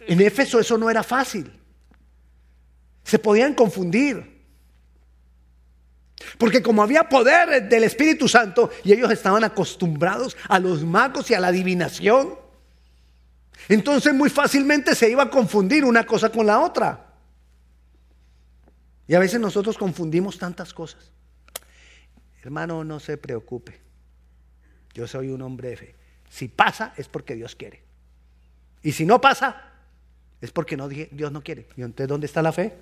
En 0.01 0.21
Éfeso 0.21 0.59
eso 0.59 0.79
no 0.79 0.90
era 0.90 1.03
fácil. 1.03 1.51
Se 3.05 3.18
podían 3.18 3.55
confundir. 3.55 4.33
Porque 6.38 6.62
como 6.62 6.83
había 6.83 7.09
poder 7.09 7.68
del 7.68 7.85
Espíritu 7.85 8.29
Santo 8.29 8.71
y 8.85 8.92
ellos 8.92 9.11
estaban 9.11 9.45
acostumbrados 9.45 10.37
a 10.49 10.59
los 10.59 10.85
magos 10.85 11.31
y 11.31 11.35
a 11.35 11.40
la 11.40 11.49
adivinación, 11.49 12.38
entonces 13.68 14.14
muy 14.14 14.31
fácilmente 14.31 14.95
se 14.95 15.11
iba 15.11 15.25
a 15.25 15.31
confundir 15.31 15.85
una 15.85 16.05
cosa 16.05 16.31
con 16.31 16.47
la 16.47 16.61
otra. 16.61 17.12
Y 19.07 19.14
a 19.14 19.18
veces 19.18 19.40
nosotros 19.40 19.77
confundimos 19.77 20.38
tantas 20.38 20.73
cosas. 20.73 21.12
Hermano, 22.42 22.85
no 22.85 23.00
se 23.00 23.16
preocupe. 23.16 23.81
Yo 24.94 25.07
soy 25.07 25.28
un 25.28 25.42
hombre 25.42 25.70
de 25.70 25.76
fe. 25.76 25.94
Si 26.28 26.48
pasa 26.48 26.92
es 26.96 27.09
porque 27.09 27.35
Dios 27.35 27.55
quiere. 27.55 27.83
Y 28.83 28.92
si 28.92 29.07
no 29.07 29.20
pasa 29.20 29.70
es 30.40 30.50
porque 30.50 30.76
Dios 31.12 31.31
no 31.31 31.42
quiere. 31.42 31.68
¿Y 31.76 31.83
entonces 31.83 32.09
dónde 32.09 32.26
está 32.26 32.42
la 32.42 32.52
fe? 32.52 32.76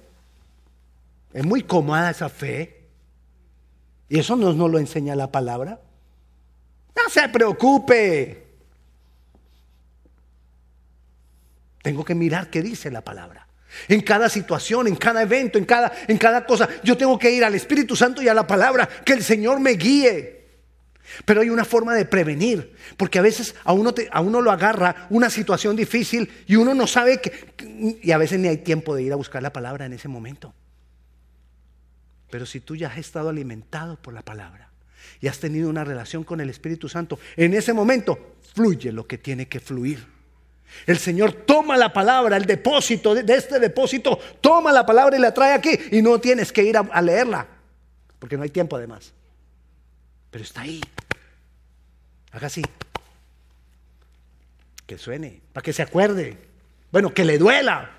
Es 1.32 1.44
muy 1.44 1.62
cómoda 1.62 2.10
esa 2.10 2.28
fe. 2.28 2.88
Y 4.08 4.18
eso 4.18 4.34
nos, 4.34 4.56
nos 4.56 4.70
lo 4.70 4.78
enseña 4.78 5.14
la 5.14 5.30
palabra. 5.30 5.78
No 6.96 7.10
se 7.10 7.28
preocupe. 7.28 8.46
Tengo 11.82 12.04
que 12.04 12.14
mirar 12.14 12.50
qué 12.50 12.62
dice 12.62 12.90
la 12.90 13.02
palabra. 13.02 13.46
En 13.88 14.00
cada 14.00 14.28
situación, 14.28 14.88
en 14.88 14.96
cada 14.96 15.22
evento, 15.22 15.58
en 15.58 15.64
cada, 15.64 15.92
en 16.08 16.18
cada 16.18 16.44
cosa, 16.44 16.68
yo 16.82 16.96
tengo 16.96 17.18
que 17.18 17.30
ir 17.30 17.44
al 17.44 17.54
Espíritu 17.54 17.96
Santo 17.96 18.22
y 18.22 18.28
a 18.28 18.34
la 18.34 18.46
palabra, 18.46 18.88
que 19.04 19.12
el 19.12 19.22
Señor 19.22 19.60
me 19.60 19.72
guíe. 19.72 20.40
Pero 21.24 21.40
hay 21.40 21.50
una 21.50 21.64
forma 21.64 21.94
de 21.94 22.04
prevenir, 22.04 22.74
porque 22.96 23.18
a 23.18 23.22
veces 23.22 23.54
a 23.64 23.72
uno, 23.72 23.92
a 24.10 24.20
uno 24.20 24.40
lo 24.40 24.50
agarra 24.50 25.06
una 25.10 25.28
situación 25.28 25.74
difícil 25.76 26.30
y 26.46 26.56
uno 26.56 26.74
no 26.74 26.86
sabe 26.86 27.20
que, 27.20 27.98
y 28.02 28.12
a 28.12 28.18
veces 28.18 28.38
ni 28.38 28.48
hay 28.48 28.58
tiempo 28.58 28.94
de 28.94 29.02
ir 29.02 29.12
a 29.12 29.16
buscar 29.16 29.42
la 29.42 29.52
palabra 29.52 29.86
en 29.86 29.92
ese 29.92 30.08
momento. 30.08 30.54
Pero 32.30 32.46
si 32.46 32.60
tú 32.60 32.76
ya 32.76 32.88
has 32.88 32.98
estado 32.98 33.28
alimentado 33.28 33.96
por 33.96 34.14
la 34.14 34.22
palabra 34.22 34.70
y 35.20 35.26
has 35.26 35.40
tenido 35.40 35.68
una 35.68 35.84
relación 35.84 36.22
con 36.22 36.40
el 36.40 36.48
Espíritu 36.48 36.88
Santo, 36.88 37.18
en 37.36 37.54
ese 37.54 37.72
momento 37.72 38.36
fluye 38.54 38.92
lo 38.92 39.06
que 39.06 39.18
tiene 39.18 39.48
que 39.48 39.60
fluir. 39.60 40.19
El 40.86 40.98
Señor 40.98 41.32
toma 41.32 41.76
la 41.76 41.92
palabra, 41.92 42.36
el 42.36 42.46
depósito 42.46 43.14
de, 43.14 43.34
este 43.34 43.60
depósito, 43.60 44.18
toma 44.40 44.72
la 44.72 44.86
palabra 44.86 45.16
y 45.16 45.20
la 45.20 45.34
trae 45.34 45.52
aquí 45.52 45.78
y 45.92 46.02
no 46.02 46.20
tienes 46.20 46.52
que 46.52 46.62
ir 46.62 46.76
a, 46.76 47.02
leerla, 47.02 47.46
porque 48.18 48.36
no 48.36 48.42
hay 48.42 48.50
tiempo 48.50 48.76
además. 48.76 49.12
Pero 50.30 50.44
está 50.44 50.62
ahí. 50.62 50.80
Haga 52.32 52.46
así. 52.46 52.62
Que 54.86 54.98
suene, 54.98 55.40
para 55.52 55.62
que 55.62 55.72
se 55.72 55.82
acuerde. 55.82 56.36
Bueno, 56.90 57.12
que 57.12 57.24
le 57.24 57.38
duela. 57.38 57.90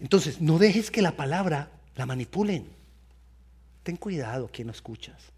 Entonces, 0.00 0.40
no 0.40 0.58
dejes 0.58 0.90
que 0.90 1.02
la 1.02 1.12
palabra 1.12 1.70
la 1.96 2.06
manipulen. 2.06 2.68
Ten 3.82 3.96
cuidado 3.96 4.48
quien 4.52 4.66
no 4.66 4.72
escuchas. 4.72 5.32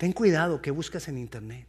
Ten 0.00 0.14
cuidado 0.14 0.62
que 0.62 0.70
buscas 0.70 1.08
en 1.08 1.18
internet. 1.18 1.66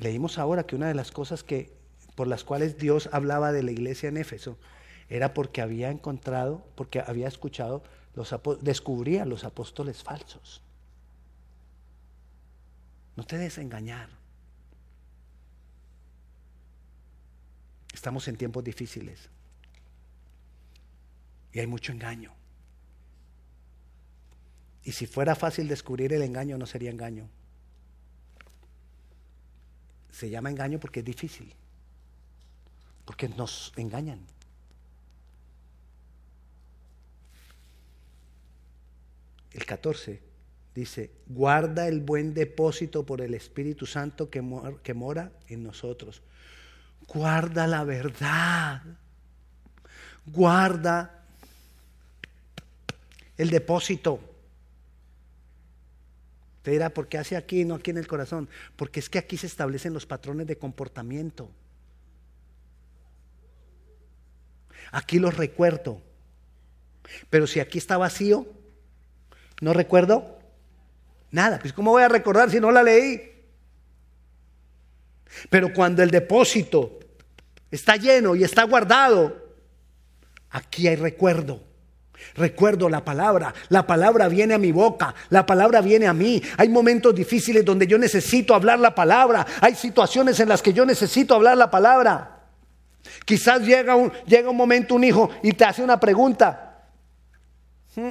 Leímos 0.00 0.36
ahora 0.36 0.66
que 0.66 0.74
una 0.74 0.88
de 0.88 0.94
las 0.94 1.12
cosas 1.12 1.44
que 1.44 1.72
por 2.16 2.26
las 2.26 2.42
cuales 2.42 2.76
Dios 2.76 3.08
hablaba 3.12 3.52
de 3.52 3.62
la 3.62 3.70
iglesia 3.70 4.08
en 4.08 4.16
Éfeso 4.16 4.58
era 5.08 5.32
porque 5.32 5.62
había 5.62 5.92
encontrado, 5.92 6.66
porque 6.74 7.04
había 7.06 7.28
escuchado, 7.28 7.84
los 8.16 8.34
descubría 8.62 9.24
los 9.24 9.44
apóstoles 9.44 10.02
falsos. 10.02 10.60
No 13.14 13.22
te 13.22 13.38
des 13.38 13.58
engañar. 13.58 14.08
Estamos 17.94 18.26
en 18.26 18.34
tiempos 18.34 18.64
difíciles 18.64 19.30
y 21.52 21.60
hay 21.60 21.68
mucho 21.68 21.92
engaño. 21.92 22.39
Y 24.84 24.92
si 24.92 25.06
fuera 25.06 25.34
fácil 25.34 25.68
descubrir 25.68 26.12
el 26.12 26.22
engaño, 26.22 26.56
no 26.56 26.66
sería 26.66 26.90
engaño. 26.90 27.28
Se 30.10 30.30
llama 30.30 30.50
engaño 30.50 30.80
porque 30.80 31.00
es 31.00 31.06
difícil. 31.06 31.54
Porque 33.04 33.28
nos 33.28 33.72
engañan. 33.76 34.20
El 39.52 39.66
14 39.66 40.22
dice, 40.74 41.10
guarda 41.26 41.88
el 41.88 42.00
buen 42.00 42.34
depósito 42.34 43.04
por 43.04 43.20
el 43.20 43.34
Espíritu 43.34 43.84
Santo 43.84 44.30
que, 44.30 44.42
que 44.82 44.94
mora 44.94 45.32
en 45.48 45.62
nosotros. 45.62 46.22
Guarda 47.08 47.66
la 47.66 47.84
verdad. 47.84 48.82
Guarda 50.26 51.24
el 53.36 53.50
depósito. 53.50 54.20
Te 56.62 56.72
dirá, 56.72 56.90
¿por 56.90 57.08
qué 57.08 57.18
hace 57.18 57.36
aquí 57.36 57.62
y 57.62 57.64
no 57.64 57.74
aquí 57.74 57.90
en 57.90 57.98
el 57.98 58.06
corazón? 58.06 58.48
Porque 58.76 59.00
es 59.00 59.08
que 59.08 59.18
aquí 59.18 59.36
se 59.36 59.46
establecen 59.46 59.94
los 59.94 60.06
patrones 60.06 60.46
de 60.46 60.56
comportamiento. 60.56 61.50
Aquí 64.92 65.18
los 65.18 65.36
recuerdo. 65.36 66.02
Pero 67.30 67.46
si 67.46 67.60
aquí 67.60 67.78
está 67.78 67.96
vacío, 67.96 68.46
no 69.60 69.72
recuerdo 69.72 70.38
nada. 71.30 71.58
Pues 71.58 71.72
¿cómo 71.72 71.92
voy 71.92 72.02
a 72.02 72.08
recordar 72.08 72.50
si 72.50 72.60
no 72.60 72.70
la 72.70 72.82
leí? 72.82 73.30
Pero 75.48 75.72
cuando 75.72 76.02
el 76.02 76.10
depósito 76.10 76.98
está 77.70 77.96
lleno 77.96 78.34
y 78.34 78.44
está 78.44 78.64
guardado, 78.64 79.54
aquí 80.50 80.88
hay 80.88 80.96
recuerdo. 80.96 81.69
Recuerdo 82.34 82.88
la 82.88 83.04
palabra, 83.04 83.54
la 83.68 83.86
palabra 83.86 84.28
viene 84.28 84.54
a 84.54 84.58
mi 84.58 84.72
boca, 84.72 85.14
la 85.30 85.44
palabra 85.44 85.80
viene 85.80 86.06
a 86.06 86.12
mí. 86.12 86.42
Hay 86.56 86.68
momentos 86.68 87.14
difíciles 87.14 87.64
donde 87.64 87.86
yo 87.86 87.98
necesito 87.98 88.54
hablar 88.54 88.78
la 88.78 88.94
palabra, 88.94 89.46
hay 89.60 89.74
situaciones 89.74 90.38
en 90.40 90.48
las 90.48 90.62
que 90.62 90.72
yo 90.72 90.84
necesito 90.84 91.34
hablar 91.34 91.56
la 91.56 91.70
palabra. 91.70 92.40
Quizás 93.24 93.62
llega 93.62 93.94
un, 93.94 94.12
llega 94.26 94.50
un 94.50 94.56
momento 94.56 94.94
un 94.94 95.04
hijo 95.04 95.30
y 95.42 95.52
te 95.52 95.64
hace 95.64 95.82
una 95.82 95.98
pregunta. 95.98 96.88
Hmm. 97.96 98.10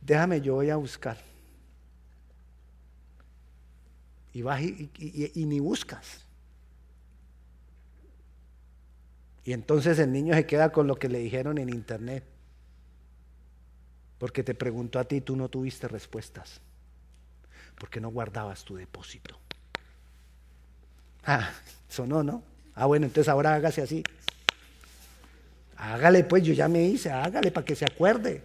Déjame, 0.00 0.40
yo 0.40 0.54
voy 0.54 0.70
a 0.70 0.76
buscar. 0.76 1.16
Y 4.32 4.42
vas 4.42 4.62
y 4.62 5.44
ni 5.46 5.60
buscas. 5.60 6.22
Y 9.44 9.52
entonces 9.52 9.98
el 9.98 10.12
niño 10.12 10.34
se 10.34 10.46
queda 10.46 10.70
con 10.70 10.86
lo 10.86 10.96
que 10.96 11.08
le 11.08 11.18
dijeron 11.18 11.58
en 11.58 11.68
internet. 11.68 12.24
Porque 14.18 14.44
te 14.44 14.54
preguntó 14.54 14.98
a 14.98 15.04
ti 15.04 15.16
y 15.16 15.20
tú 15.20 15.34
no 15.34 15.48
tuviste 15.48 15.88
respuestas. 15.88 16.60
Porque 17.78 18.00
no 18.00 18.10
guardabas 18.10 18.64
tu 18.64 18.76
depósito. 18.76 19.38
Ah, 21.24 21.50
sonó, 21.88 22.22
¿no? 22.22 22.42
Ah, 22.74 22.86
bueno, 22.86 23.06
entonces 23.06 23.28
ahora 23.28 23.54
hágase 23.54 23.82
así. 23.82 24.04
Hágale, 25.76 26.22
pues 26.22 26.44
yo 26.44 26.52
ya 26.52 26.68
me 26.68 26.84
hice, 26.84 27.10
hágale 27.10 27.50
para 27.50 27.64
que 27.64 27.74
se 27.74 27.84
acuerde. 27.84 28.42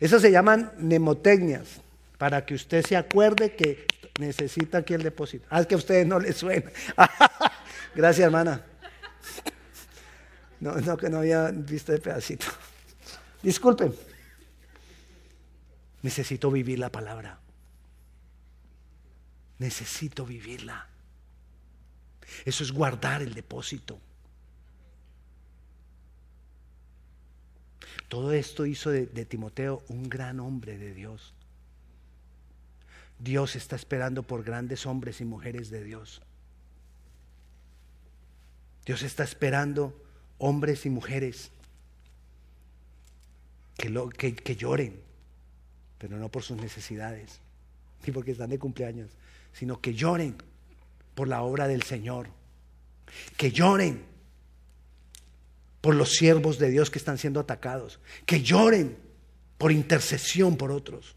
Eso 0.00 0.18
se 0.18 0.32
llaman 0.32 0.72
mnemotecnias, 0.78 1.80
para 2.18 2.44
que 2.44 2.54
usted 2.54 2.84
se 2.84 2.96
acuerde 2.96 3.54
que 3.54 3.86
necesita 4.18 4.78
aquí 4.78 4.94
el 4.94 5.02
depósito. 5.02 5.46
Ah, 5.50 5.60
es 5.60 5.66
que 5.66 5.74
a 5.74 5.78
ustedes 5.78 6.06
no 6.06 6.18
les 6.18 6.36
suena. 6.36 6.70
Gracias, 7.94 8.24
hermana. 8.24 8.64
No, 10.64 10.74
no, 10.76 10.96
que 10.96 11.10
no 11.10 11.18
había 11.18 11.50
visto 11.50 11.92
el 11.92 12.00
pedacito. 12.00 12.46
Disculpen. 13.42 13.94
Necesito 16.00 16.50
vivir 16.50 16.78
la 16.78 16.88
palabra. 16.88 17.38
necesito 19.58 20.24
vivirla. 20.24 20.88
Eso 22.46 22.64
es 22.64 22.72
guardar 22.72 23.20
el 23.20 23.34
depósito. 23.34 24.00
Todo 28.08 28.32
esto 28.32 28.64
hizo 28.64 28.90
de, 28.90 29.04
de, 29.06 29.26
Timoteo 29.26 29.82
un 29.88 30.08
gran 30.08 30.40
hombre 30.40 30.78
de 30.78 30.94
Dios. 30.94 31.34
Dios 33.18 33.54
está 33.54 33.76
esperando 33.76 34.22
por 34.22 34.44
grandes 34.44 34.86
hombres 34.86 35.20
y 35.20 35.26
mujeres 35.26 35.68
de 35.68 35.84
Dios. 35.84 36.22
Dios 38.86 39.02
está 39.02 39.24
esperando 39.24 40.03
hombres 40.44 40.84
y 40.84 40.90
mujeres 40.90 41.50
que, 43.78 43.88
lo, 43.88 44.10
que, 44.10 44.34
que 44.34 44.56
lloren, 44.56 45.00
pero 45.96 46.18
no 46.18 46.28
por 46.28 46.42
sus 46.42 46.58
necesidades, 46.58 47.40
ni 48.06 48.12
porque 48.12 48.32
están 48.32 48.50
de 48.50 48.58
cumpleaños, 48.58 49.08
sino 49.54 49.80
que 49.80 49.94
lloren 49.94 50.36
por 51.14 51.28
la 51.28 51.40
obra 51.40 51.66
del 51.66 51.82
Señor, 51.82 52.28
que 53.38 53.52
lloren 53.52 54.04
por 55.80 55.94
los 55.94 56.10
siervos 56.10 56.58
de 56.58 56.68
Dios 56.68 56.90
que 56.90 56.98
están 56.98 57.16
siendo 57.16 57.40
atacados, 57.40 57.98
que 58.26 58.42
lloren 58.42 58.98
por 59.56 59.72
intercesión 59.72 60.58
por 60.58 60.72
otros. 60.72 61.16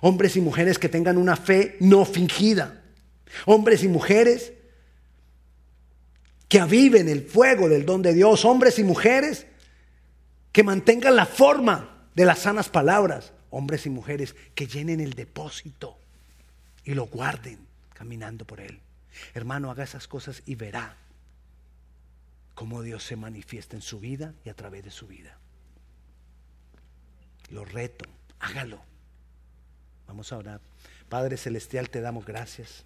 Hombres 0.00 0.36
y 0.36 0.40
mujeres 0.40 0.78
que 0.78 0.88
tengan 0.88 1.18
una 1.18 1.36
fe 1.36 1.76
no 1.80 2.06
fingida. 2.06 2.84
Hombres 3.44 3.84
y 3.84 3.88
mujeres 3.88 4.54
que 6.50 6.58
aviven 6.58 7.08
el 7.08 7.22
fuego 7.22 7.68
del 7.68 7.86
don 7.86 8.02
de 8.02 8.12
Dios. 8.12 8.44
Hombres 8.44 8.80
y 8.80 8.84
mujeres 8.84 9.46
que 10.50 10.64
mantengan 10.64 11.14
la 11.14 11.24
forma 11.24 12.08
de 12.16 12.24
las 12.24 12.40
sanas 12.40 12.68
palabras. 12.68 13.32
Hombres 13.50 13.86
y 13.86 13.90
mujeres 13.90 14.34
que 14.56 14.66
llenen 14.66 15.00
el 15.00 15.14
depósito 15.14 15.96
y 16.84 16.94
lo 16.94 17.06
guarden 17.06 17.60
caminando 17.94 18.44
por 18.44 18.60
él. 18.60 18.80
Hermano, 19.32 19.70
haga 19.70 19.84
esas 19.84 20.08
cosas 20.08 20.42
y 20.44 20.56
verá 20.56 20.96
cómo 22.56 22.82
Dios 22.82 23.04
se 23.04 23.14
manifiesta 23.14 23.76
en 23.76 23.82
su 23.82 24.00
vida 24.00 24.34
y 24.44 24.48
a 24.48 24.54
través 24.54 24.84
de 24.84 24.90
su 24.90 25.06
vida. 25.06 25.38
Lo 27.50 27.64
reto, 27.64 28.06
hágalo. 28.40 28.80
Vamos 30.08 30.32
a 30.32 30.38
orar. 30.38 30.60
Padre 31.08 31.36
Celestial, 31.36 31.90
te 31.90 32.00
damos 32.00 32.26
gracias. 32.26 32.84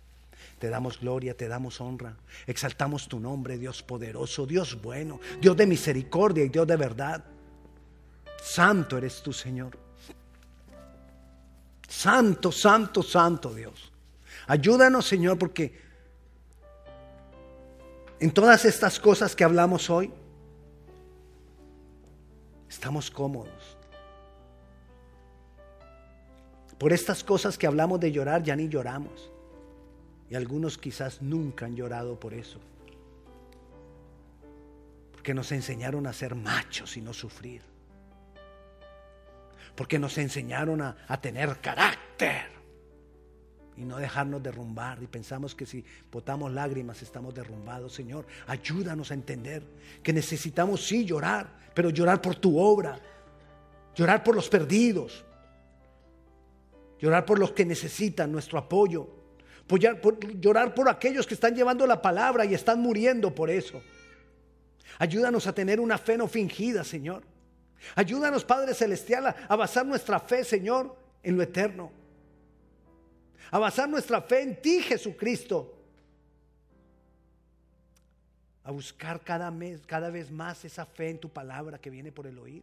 Te 0.59 0.69
damos 0.69 1.01
gloria, 1.01 1.37
te 1.37 1.49
damos 1.49 1.81
honra. 1.81 2.17
Exaltamos 2.47 3.09
tu 3.09 3.21
nombre, 3.21 3.59
Dios 3.59 3.83
poderoso, 3.83 4.47
Dios 4.47 4.81
bueno, 4.81 5.21
Dios 5.41 5.57
de 5.57 5.67
misericordia 5.67 6.45
y 6.45 6.49
Dios 6.49 6.67
de 6.67 6.77
verdad. 6.77 7.25
Santo 8.43 8.99
eres 8.99 9.23
tú, 9.23 9.33
Señor. 9.33 9.79
Santo, 11.89 12.51
santo, 12.53 13.03
santo 13.03 13.55
Dios. 13.55 13.93
Ayúdanos, 14.47 15.07
Señor, 15.07 15.39
porque 15.39 15.81
en 18.21 18.33
todas 18.33 18.65
estas 18.65 18.99
cosas 18.99 19.35
que 19.35 19.45
hablamos 19.45 19.89
hoy, 19.91 20.13
estamos 22.69 23.11
cómodos. 23.11 23.77
Por 26.79 26.93
estas 26.93 27.23
cosas 27.23 27.57
que 27.57 27.67
hablamos 27.67 28.01
de 28.01 28.13
llorar, 28.13 28.43
ya 28.43 28.57
ni 28.57 28.69
lloramos. 28.69 29.31
Y 30.35 30.37
algunos 30.37 30.79
quizás 30.79 31.23
nunca 31.23 31.67
han 31.67 31.77
llorado 31.77 32.19
por 32.19 32.35
eso. 32.35 32.59
Porque 35.13 35.33
nos 35.33 35.53
enseñaron 35.53 36.09
a 36.09 36.13
ser 36.13 36.35
machos 36.35 36.97
y 36.97 37.01
no 37.01 37.15
sufrir 37.15 37.63
porque 39.75 39.99
nos 39.99 40.19
enseñaron 40.19 40.81
a, 40.81 41.21
tener 41.21 41.61
carácter 41.61 42.47
y 43.77 43.85
no 43.85 43.97
dejarnos 43.97 44.43
derrumbar. 44.43 45.03
Y 45.03 45.07
pensamos 45.07 45.55
que 45.55 45.67
si 45.67 45.85
botamos 46.13 46.53
lágrimas 46.53 47.03
estamos 47.03 47.35
derrumbados. 47.35 47.93
Señor, 47.93 48.27
ayúdanos 48.47 49.11
a 49.11 49.15
entender 49.15 49.65
que 50.03 50.13
necesitamos 50.13 50.87
sí 50.87 51.05
llorar, 51.05 51.49
pero 51.75 51.91
llorar 51.91 52.21
por 52.21 52.37
tu 52.37 52.59
obra, 52.59 52.99
llorar 53.97 54.23
por 54.23 54.37
los 54.37 54.49
perdidos, 54.49 55.25
llorar 57.01 57.27
por 57.27 57.39
los 57.39 57.51
que 57.51 57.65
necesitan 57.65 58.31
nuestro 58.31 58.59
apoyo, 58.59 59.24
llorar 59.69 60.75
por 60.75 60.89
aquellos 60.89 61.27
que 61.27 61.35
están 61.35 61.55
llevando 61.55 61.87
la 61.87 62.03
palabra 62.03 62.45
y 62.45 62.55
están 62.55 62.81
muriendo 62.81 63.35
por 63.35 63.51
eso. 63.51 63.83
Ayúdanos 64.99 65.47
a 65.47 65.55
tener 65.55 65.81
una 65.81 65.99
fe 65.99 66.17
no 66.17 66.29
fingida, 66.29 66.85
Señor. 66.85 67.23
Ayúdanos, 67.95 68.45
Padre 68.45 68.75
Celestial, 68.75 69.35
a 69.49 69.57
basar 69.57 69.85
nuestra 69.85 70.21
fe, 70.21 70.45
Señor, 70.45 70.97
en 71.23 71.37
lo 71.37 71.43
eterno. 71.43 71.93
A 73.51 73.59
basar 73.59 73.89
nuestra 73.89 74.21
fe 74.23 74.43
en 74.43 74.61
ti, 74.61 74.83
Jesucristo. 74.83 75.79
A 78.63 78.71
buscar 78.71 79.23
cada, 79.23 79.51
mes, 79.51 79.83
cada 79.87 80.11
vez 80.11 80.31
más 80.31 80.65
esa 80.65 80.87
fe 80.87 81.11
en 81.11 81.19
tu 81.19 81.29
palabra 81.29 81.79
que 81.79 81.91
viene 81.91 82.13
por 82.13 82.27
el 82.27 82.39
oír. 82.39 82.63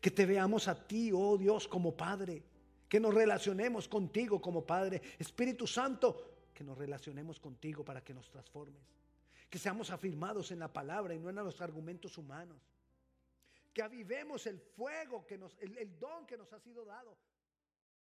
Que 0.00 0.10
te 0.10 0.26
veamos 0.26 0.66
a 0.66 0.74
ti, 0.74 1.12
oh 1.12 1.36
Dios, 1.36 1.68
como 1.68 1.94
Padre. 1.96 2.42
Que 2.90 3.00
nos 3.00 3.14
relacionemos 3.14 3.88
contigo 3.88 4.42
como 4.42 4.66
Padre. 4.66 5.00
Espíritu 5.18 5.66
Santo, 5.66 6.48
que 6.52 6.62
nos 6.62 6.76
relacionemos 6.76 7.40
contigo 7.40 7.82
para 7.82 8.02
que 8.02 8.12
nos 8.12 8.28
transformes. 8.28 8.82
Que 9.48 9.58
seamos 9.58 9.90
afirmados 9.90 10.50
en 10.50 10.58
la 10.58 10.70
palabra 10.70 11.14
y 11.14 11.18
no 11.18 11.30
en 11.30 11.36
los 11.36 11.62
argumentos 11.62 12.18
humanos 12.18 12.58
que 13.72 13.82
avivemos 13.82 14.46
el 14.46 14.58
fuego, 14.58 15.24
que 15.26 15.38
nos, 15.38 15.56
el, 15.60 15.76
el 15.78 15.98
don 15.98 16.26
que 16.26 16.36
nos 16.36 16.52
ha 16.52 16.58
sido 16.58 16.84
dado 16.84 17.16